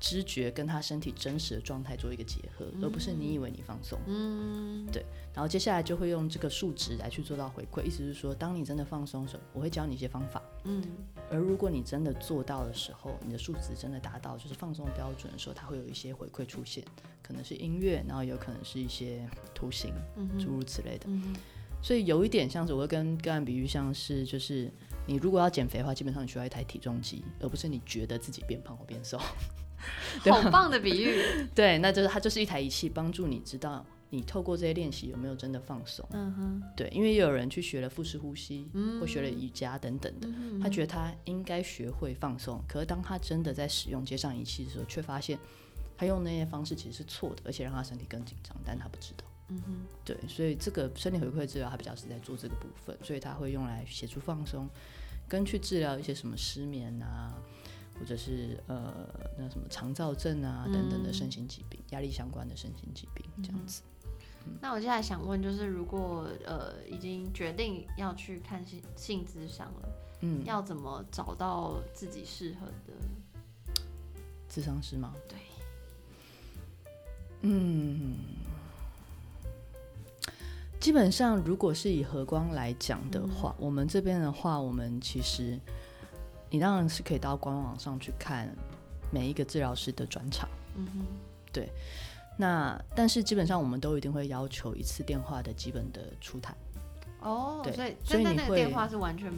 [0.00, 3.98] 知觉跟他身体真实的状态做一个结合，而不是你以为你放松。
[4.06, 10.42] 嗯对然后接下来就会用这个数值来去做到回馈，意思是说，当你真的放松的时候，我会教你一些方法。
[10.64, 10.82] 嗯
[11.30, 16.82] 而如果你真的做到的时候，你的数值真的达到就是放松的标准的时候，它会有一些回馈出现，
[17.22, 19.92] 可能是音乐，然后有可能是一些图形，
[20.38, 21.06] 诸如此类的。
[21.08, 21.36] 嗯
[21.80, 24.70] 所以有一点像是我会跟个案比喻，像是就是
[25.06, 29.18] 你如果要减肥的话，基本上你需要一台体重机，而不是你觉得自己变胖或变瘦。
[30.28, 31.22] 好棒的比喻。
[31.54, 36.04] 对，那就是它就是一台仪器，帮助你知道你透过这些练习有没有真的放松。
[36.10, 38.68] 嗯哼，对，因为也有人去学了腹式呼吸，
[39.00, 45.38] 或学了瑜伽等等的，嗯他觉得他应该学会放松，可是当他真的在使用接上仪器的时候，却发现
[45.96, 49.24] 他用那些方式其实是错的，而且让他身体更紧张，但他不知道。
[49.48, 54.68] 嗯哼，对，所以这个身体回馈治疗，它比较是在做这个部分，所以它会用来协助放松，
[55.26, 57.34] 跟去治疗一些什么失眠啊，
[57.98, 63.82] 或者是呃那什么肠燥症啊等等的身心疾病，压力相关的身心疾病这样子。
[64.60, 69.88] 那我接下来想问，就是如果呃已经决定要去看性性咨商了，
[70.20, 72.92] 嗯，要怎么找到自己适合的？
[74.48, 75.14] 智商师吗？
[75.28, 75.38] 对，
[77.42, 78.16] 嗯，
[80.80, 85.58] 基本上如果是以和光来讲的话，我们这边的话，我们其实
[86.50, 88.48] 你当然是可以到官网上去看
[89.10, 90.48] 每一个治疗师的转场。
[90.76, 91.62] 嗯哼，
[92.36, 96.54] 那但是基本上我们都一定会要求一次电话的基本的出台。
[97.20, 99.28] 哦，对所以所以那个电话是完全，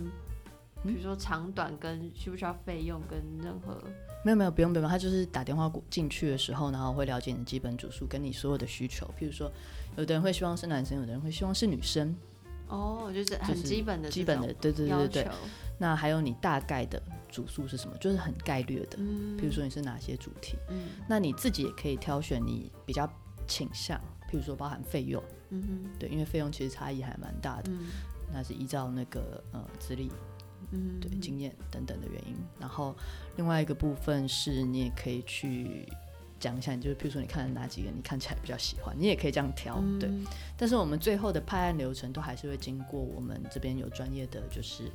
[0.82, 3.82] 比如说长短跟需不需要费用跟任何，
[4.24, 9.06] 没有没有，不用不用，他就是打电话过进去的时候，然后会了解你的基本主数跟你所有的需求。
[9.18, 9.50] 譬如说，
[9.96, 12.14] 有的人会希望是男生，有的人会希望是女生，
[12.68, 15.28] 哦，就是很基本的基本的，对对对对对。，
[15.78, 18.98] 那还有你大概的主数是什么，就是很概略的。
[18.98, 19.38] 嗯。
[19.38, 20.90] 譬如说你是哪些主题，嗯。
[21.08, 23.10] 那你自己也可以挑选你比较
[23.46, 23.98] 倾向，
[24.30, 25.90] 譬如说包含费用，嗯哼。
[25.98, 27.86] 对，因为费用其实差异还蛮大的，嗯。
[28.32, 30.08] 那是依照那个呃资历、
[30.70, 32.36] 嗯，对经验等等的原因。
[32.60, 32.94] 然后
[33.40, 35.88] 另外一个部分是你也可以去
[36.38, 40.10] 讲一下，你就是譬如说你看了哪几个你看起来比较喜欢，你也可以这样挑，对。
[40.10, 40.26] 嗯
[40.58, 44.92] 但是我们最后的派案流程都还是会经过我们这边有专业的就是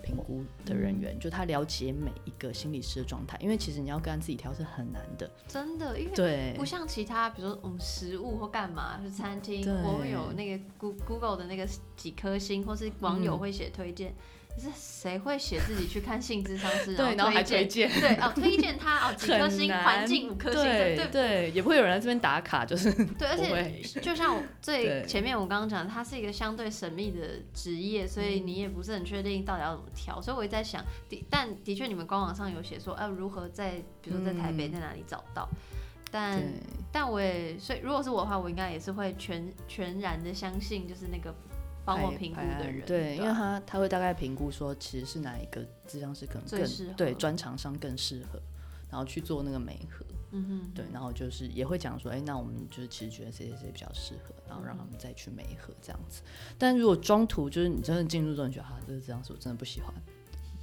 [0.00, 9.74] 评估的人员，就他了解每一个心理师的状态，因为其实你要跟他自己挑是很难的，真的，因为对不像其他，比如说我们食物或干嘛，就餐厅，对。
[9.82, 13.38] 我会有那个 Goo- Google 的那个几颗星，或是网友嗯。
[13.40, 14.14] 会写推荐。
[14.54, 17.88] 可是谁会写自己去看性智商师，对，然后还推荐？
[17.88, 18.00] 荐。
[18.00, 30.20] 对哦，推荐他哦，几颗星，环 境五颗星，对对也不会有人在这边打卡，就是对，而且就像我最前面我刚刚讲的，它是一个相对神秘的职业，所以你也不是很确定到底要怎么挑。
[30.20, 35.48] 所以我也在想，的但的确你们官网上有写说，呃，如何在比如说在台北嗯在哪里找到，
[36.10, 36.42] 但
[36.90, 41.32] 但我也所以如果是我的话，我应该也是会全全然的相信，就是那个
[41.96, 48.40] 帮我评估的人，对，因为啊他他会大概评估说，其实是哪一个智商是可能更对专长上更适合，
[48.90, 50.04] 然后去做那个媒合。
[50.30, 56.20] 嗯哼，对，然后就是也会讲说，哎，那我们就是其实觉得谁谁谁比较适合，然后让他们再去媒合这样子。
[56.58, 59.90] 但如果中途就是你真的进入之后，你觉得啊，这个这样子我真的不喜欢，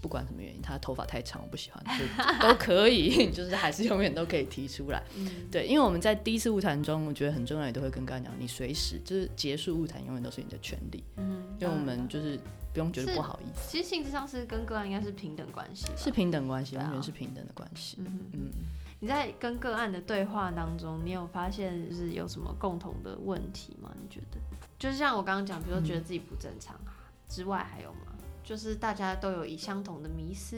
[0.06, 5.02] 不管什么原因，他头发太长我不喜欢， 就都可以， 就是还是永远都可以提出来。
[5.18, 11.04] 嗯对，因为我们在第一次物谈中，我觉得很重要，也都会跟刚才讲，你随时就是结束物谈，永远都是你的权利。
[11.18, 12.38] 嗯因为我们就是
[12.72, 17.98] 不用觉得不好意思，其实性质上是跟个案应该是平等关系，是平等关系，完全是平等的关系。
[18.00, 18.52] 嗯嗯，
[19.00, 23.92] 你在跟个案的对话当中，你有发现就是有什么共同的问题吗？
[24.00, 24.38] 你觉得？
[24.78, 26.94] 就是像我刚刚讲，比如说觉得自己不正常啊、
[27.28, 28.05] 之外，还有吗？
[28.46, 30.56] 就是大家都有以相同的迷思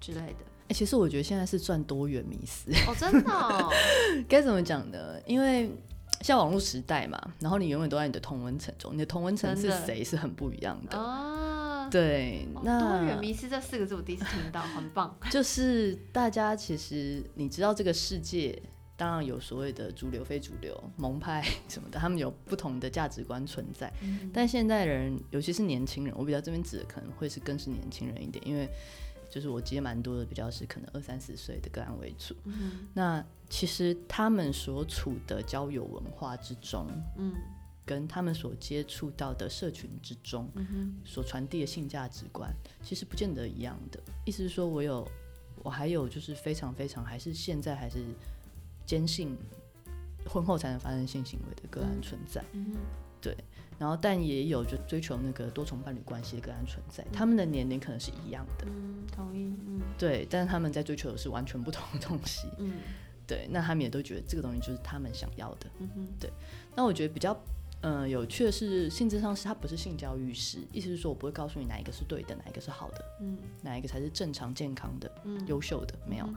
[0.00, 0.38] 之类的。
[0.68, 3.70] 哎、其实我觉得现在是赚多元迷思，哦，真的、哦，
[4.28, 5.20] 该怎么讲呢？
[5.26, 5.70] 因为
[6.20, 10.96] 像网络时代嘛，然后你永远都在你的同温层中，你的同温层是谁是很不一样的。
[10.96, 15.12] 啊，对，哦那多元迷思这四个字我第一次听到，很棒。
[15.28, 18.62] 就是大家其实你知道这个世界，
[19.00, 23.90] 当然有所谓的主流、非主流、盟派 什么的，他们有不同的价值观存在。
[24.02, 28.68] 嗯但现代人，尤其是年轻人，我比较这边指的可能会是更是年轻人一点，因为
[29.30, 32.36] 就是我接蛮多的比较是可能二三十岁的个案为主。
[32.44, 36.86] 嗯那其实他们所处的交友文化之中，
[37.16, 37.32] 嗯
[37.86, 43.98] 跟他们所接触到的社群之中，嗯所传递的性价值观，其实不见得一样的。
[44.26, 45.08] 意思是说，我有，
[45.64, 48.04] 我还有就是非常非常，还是现在还是
[48.90, 49.36] 坚信
[50.26, 52.42] 婚后才能发生性行为的个案存在。
[52.54, 52.74] 嗯
[53.20, 53.36] 对
[53.78, 59.54] 然后，但也有就追求那个多重伴侣关系的个案存在，他们的年龄可能是一样的，嗯，同意。
[59.68, 62.72] 嗯对，但是他们在追求的是完全不同的东西，嗯
[63.28, 65.66] 对，那他们也都觉得这个东西就是他们想要的。
[65.78, 66.30] 嗯哼
[66.74, 67.38] 那我觉得比较
[67.82, 76.26] 呃有趣的是，性质上是他不是性教育师，意思是说我不会告诉你哪一个是对的，哪一个是好的，嗯哪一个才是正常健康的、嗯优秀的，没有。
[76.26, 76.34] 嗯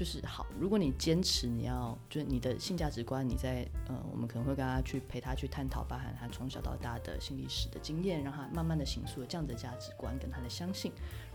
[0.00, 10.90] 就是好，如果你坚持你要，就是你的性价值观，你在呃，我们可能会跟他去陪他去探讨，包含他从小到大的心历史的经验，让他慢慢的形塑这样的价值观跟他的相信，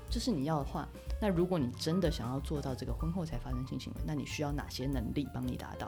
[0.10, 0.90] 这是你要的话，
[1.22, 5.86] 那如果你真的想要做到这个婚后才发生性行为，那你需要哪些能力帮你达到？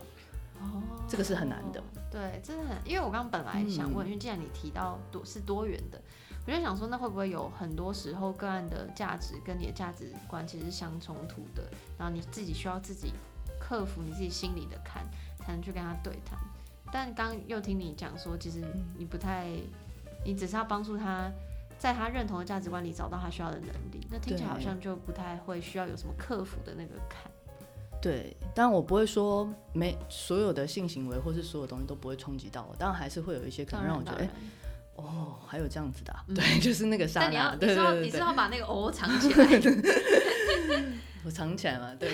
[0.59, 1.83] 哦，这个是很难的。
[2.11, 5.99] 对，真的很，因为我刚刚本来想问，因为既然你提到多是多元的，
[6.47, 11.63] 我就想说，那会不会有很多时候个案的价值跟你的价值观其实是相冲突的，
[11.99, 13.11] 然后你自己需要自己
[13.59, 15.03] 克服你自己心里的坎，
[15.37, 16.39] 才能去跟他对谈。
[16.91, 18.63] 但刚刚又听你讲说，其实
[18.97, 19.47] 你不太，
[20.25, 21.29] 你只是要帮助他。
[21.79, 27.31] 在他认同的价值观里找到他需要的能力，那听起来好像就不太会需要有什么克服的那个坎。
[28.01, 34.27] 对，当然我不会说没所有的性行为或是所有东西都不会冲击到我，当然还是会有一些可，能让我觉得。
[34.97, 36.35] 哦，还有这样子的、啊，嗯。
[36.35, 39.47] 对， 就是那个刹那，对对对，你是要把那个哦藏起来。
[41.25, 42.09] 我藏起来嘛，对，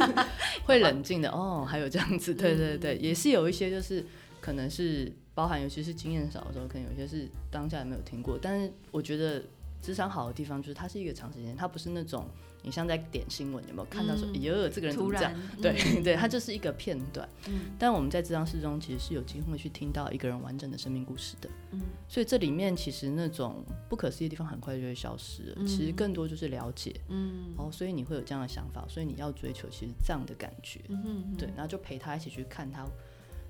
[0.64, 4.04] 会冷静的，哦，还有这样子，对对对，也是有一些就是
[4.40, 9.42] 可能是包含，尤其是经验少的时候，可能有些是当下也没有听过，但是我觉得
[9.82, 12.26] 智商好的地方就是它是一个长时间，它不是那种
[12.66, 15.32] 你像在点新闻有没有看到说，嗯哎呦，这个人怎突么这样？
[15.32, 17.26] 然， 对对，它就是一个片段。
[17.46, 32.82] 嗯但我们在这张室中其实是有机会去听到一个人完整的生命故事的，嗯所以这里面其实那种不可思议的地方很快就会消失其实更多就是了解，嗯哦，所以你会有这样的想法，所以你要追求其实这样的感觉，嗯哼对，然后就陪他一起去看他，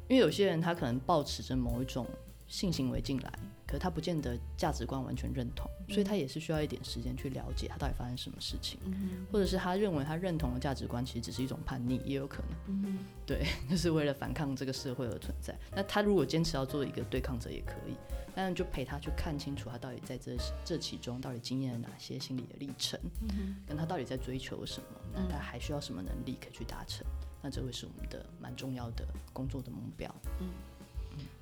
[0.09, 2.07] 因为有些人他可能抱持着某一种
[2.47, 3.33] 性行为进来，
[3.67, 12.51] 可是他不见得价值观完全认同，所以他也是需要一点时间去了解他到底发生什么事情，嗯或者是他认为他认同的价值观其实只是一种叛逆，也有可能。
[12.69, 15.59] 嗯对， 就是为了反抗这个社会而存在。
[15.75, 17.95] 那他如果坚持要做一个对抗者也可以，
[18.35, 27.05] 但是就陪他去看清楚他到底在这这其中到底经验了哪些心理的历程，哼跟他到底在追求什么，那他还需要什么能力可以去达成？
[27.43, 30.13] 那这会是我们的蛮重要的工作的目标。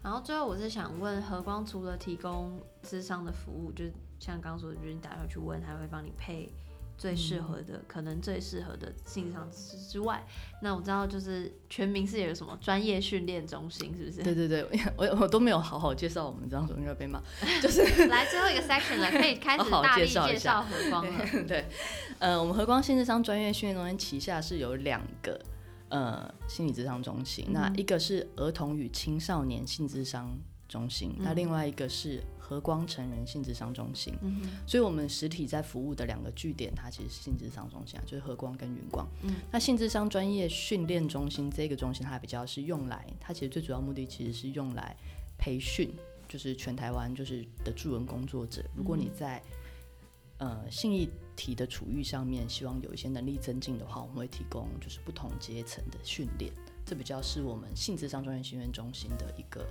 [0.03, 6.51] 然后最后我是想问，和光除了提供智商的服务，就是像刚刚说的，就是你打电话去问，他会帮你配
[6.97, 10.25] 最适合的，可能最适合的性上之之外，
[10.63, 14.23] 那我知道就是全民是有什么专业训练中心，是不是？
[14.23, 14.65] 对对对，
[14.97, 17.21] 我我都没有好好介绍我们这样说应该被骂。
[17.61, 21.25] 就是来最后一个 section 了，可以开始 大力介绍和光了。
[21.49, 21.65] 对，
[22.21, 25.41] 呃，我们和光性智商专业训练中心旗下是有两个
[25.89, 30.37] 呃心理智商中心，那一个是儿童与青少年性智商
[30.69, 34.13] 中心，那另外一个是和光成人性智商中心。
[34.23, 39.07] 嗯所以，我们实体在服务的两个据点，它其实是性智商中心啊，就是和光跟云光。
[39.23, 44.97] 嗯，那性智商专业训练中心这个中心，它比较是用来，它其实最主要目的其实是用来
[45.39, 45.91] 培训，
[46.29, 48.65] 就是全台湾就是的助人工作者。
[48.75, 49.41] 如果你在
[50.39, 56.53] 呃性议题的处遇上面，希望有一些能力增进的话，我们会提供就是不同阶层的训练。
[56.87, 59.67] 这比较是我们性智商专业训练中心的一个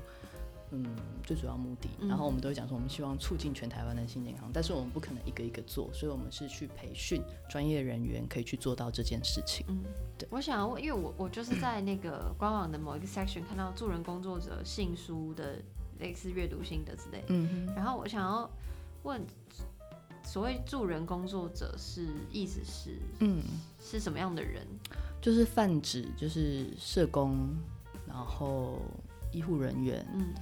[0.72, 0.84] 嗯
[1.24, 1.90] 最主要目的。
[2.08, 9.64] 然后我们都会讲说，我们希望促进全台湾的性健康，但是我们不可能一个一个做，所以我们是去培训专业人员，可以去做到这件事情。
[9.70, 9.84] 嗯，
[10.18, 15.62] 对我想要问，因为我我就是在那个官网的某一个 section 看到助人工作者信书的
[16.00, 17.26] 类似阅读心得之类的。
[17.30, 18.50] 嗯哼，然后我想要
[19.04, 19.24] 问，
[20.24, 23.44] 所谓助人工作者是意思是嗯，
[23.80, 24.66] 是什么样的人？
[25.22, 27.50] 就是泛指就是社工，
[28.08, 28.82] 然后
[29.32, 30.34] 医护人员，嗯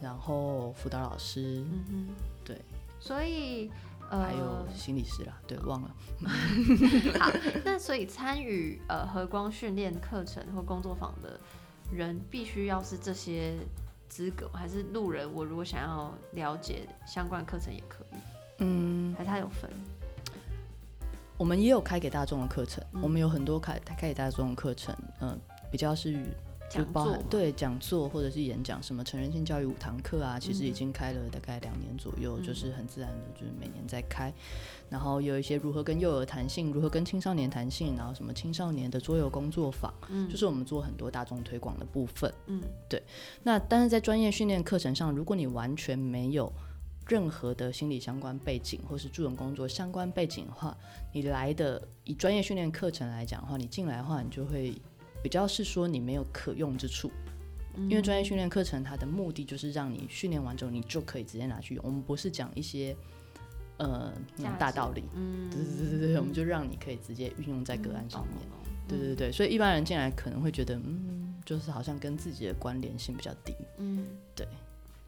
[0.00, 2.08] 然后辅导老师，嗯哼，
[2.44, 2.60] 对，
[2.98, 3.70] 所以
[4.10, 5.96] 呃，还有心理师啦，对，忘了。
[7.18, 7.30] 好，
[7.64, 11.40] 那所以参与呃和光训练课程或工作坊的
[11.92, 13.56] 人，必须要是这些
[14.08, 15.32] 资格吗，还是路人？
[15.32, 18.16] 我如果想要了解相关课程也可以，
[18.58, 19.70] 嗯，还是它有分？
[21.36, 23.02] 我们也有开给大众的课程，嗯。
[23.02, 25.36] 我们有很多开开给大众的课程，嗯、
[25.70, 26.16] 比较是
[26.70, 32.42] 讲座对讲座或者是演讲，什么成人性教育五堂课啊，其实已经开了大概两年左右，嗯。
[32.44, 34.32] 就是很自然的，就是每年在开。
[34.88, 40.28] 然后有一些如何跟幼儿谈性，如何跟青少年谈性，然后什么青少年的桌游工作坊，嗯。
[40.30, 42.32] 就是我们做很多大众推广的部分。
[42.46, 42.62] 嗯。
[42.88, 43.02] 对。
[43.42, 46.52] 那但是在专业训练课程上，如果你完全没有
[47.06, 50.76] 任何的心理相关背景，或是助人工作相关背景的话，
[51.12, 54.74] 你来的以专业训练课程来讲的话，你进来的话，你就会
[55.22, 57.10] 比较是说你没有可用之处，
[57.76, 61.84] 嗯因为专业训练课程它的目的就是让你训练完之后，你就可以直接拿去用。
[61.84, 62.96] 我们不是讲一些
[63.76, 68.38] 呃那种大道理，嗯，对对对对对，我们就让你可以直接运用在个案上面。
[68.86, 73.54] 对对对，所以一般人进来可能会觉得，嗯，就是好像跟自己的关联性比较低。
[73.78, 74.46] 嗯，对。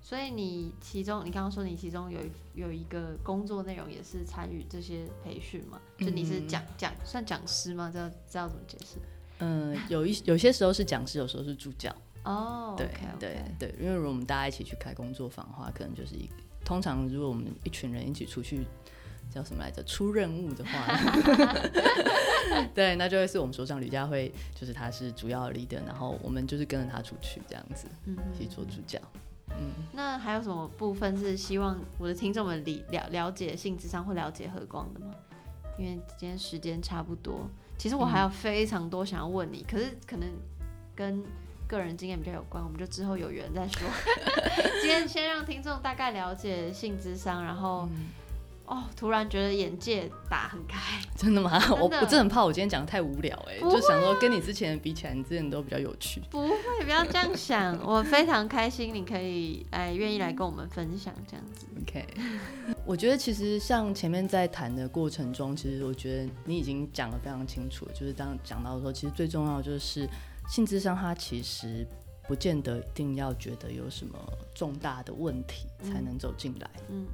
[0.08, 5.80] 所以你其中，你刚刚说你其中有一有一个工作内容也是参与这些培训嘛？
[5.98, 7.90] 就你是嗯讲讲算讲师吗？
[7.92, 8.98] 这要这要怎么解释？
[9.40, 11.92] 嗯，有一有些时候是讲师，有时候是助教。
[12.22, 12.88] 哦，对
[13.18, 16.30] 对对，因为如果我们大家一起去开工作坊的话，可能就是一
[16.64, 18.64] 通常如果我们一群人一起出去。
[19.28, 19.82] 叫什么来着？
[19.82, 20.86] 出任务的话，
[22.72, 29.00] 对，那就会是我们所长吕佳慧，就是他是主要的 leader，然后我们就是跟着他出去这样子，嗯一起做助教。
[29.14, 29.20] 嗯，
[29.92, 35.14] 那还有什么部分是希望我的听众们理了了解性智商或了解和光的吗？
[35.78, 40.28] 因为今天时间差不多，其实我还有非常多想要问你，可是可能
[40.94, 41.22] 跟
[41.66, 43.88] 个人经验比较有关，我们就之后有缘再说。
[44.80, 47.88] 今天先让听众大概了解性智商，然后、
[48.66, 51.00] 哦，突然觉得眼界打很开。
[51.16, 51.60] 真的吗？
[51.80, 56.20] 我的我真的很怕我今天讲的太无聊哎、不就想说跟你之前比起来，你之前都比较有趣。
[56.30, 61.66] 不会，不要这样想，我非常开心你可以哎愿意来跟我们分享这样子。
[61.82, 62.04] OK，
[62.84, 70.08] 我觉得其实像前面在谈的过程中，其实我觉得你已经讲得非常清楚了，就是当讲到说，其实最重要就是
[70.48, 71.86] 性智商，它其实
[72.28, 74.18] 不见得一定要觉得有什么
[74.54, 76.70] 重大的问题才能走进来。
[76.90, 77.06] 嗯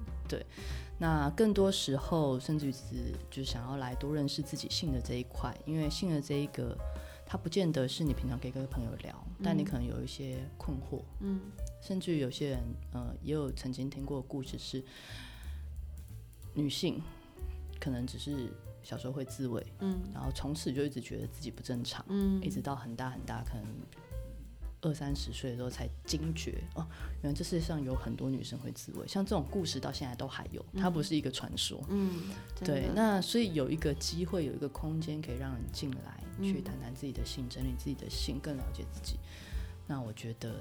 [1.03, 6.79] 那更多时候，甚至于是就想要来多认识自己性的这一块，因为性的这一个，
[7.27, 11.41] 它不见得是你平常可以跟朋友聊，但你可能有一些困惑，嗯。
[11.81, 12.61] 甚至于有些人，
[12.93, 14.81] 呃，也有曾经听过的故事是，
[16.55, 17.03] 女性
[17.81, 18.53] 可能只是
[18.85, 19.99] 小时候会自慰，嗯。
[20.15, 22.41] 然后从此就一直觉得自己不正常，嗯。
[22.41, 23.65] 一直到很大很大，可能
[24.83, 26.87] 二三十岁的时候才惊觉，哦，
[27.23, 31.83] 原来这世界上有很多女生会自慰，像这种故事到现在都还有，它不是一个传说。
[31.89, 32.25] 嗯，
[32.65, 39.19] 对，那所以有一个机会，有一个空间可以让人进来，去嗯谈谈自己的性，整理自己的性，更了解自己。
[39.87, 40.55] 那我觉得，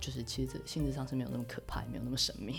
[0.00, 2.54] 就是其实这性质上是没有那么可怕，也没有那么神秘，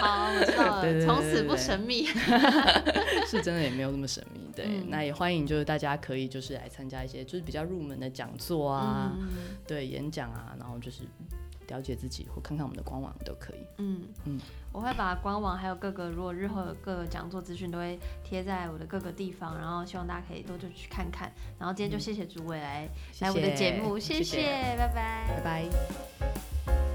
[0.00, 2.06] 好， 我知道了，从此不神秘。
[3.28, 4.40] 是真的也没有那么神秘。
[4.56, 9.28] 对，嗯那也欢迎就是大家可以就是来参加一些就是比较入门的讲座啊，嗯
[9.66, 11.02] 对，演讲啊，然后就是
[11.68, 13.60] 了解自己或看看我们的官网都可以。
[13.76, 14.40] 嗯嗯
[14.78, 21.32] 我会把官网还有各个如果日后有各个讲座资讯都会贴在我的各个地方，然后希望大家可以多就去看看。
[21.58, 26.87] 然后今天就谢谢诸位来、来我的节目，谢谢拜拜拜拜。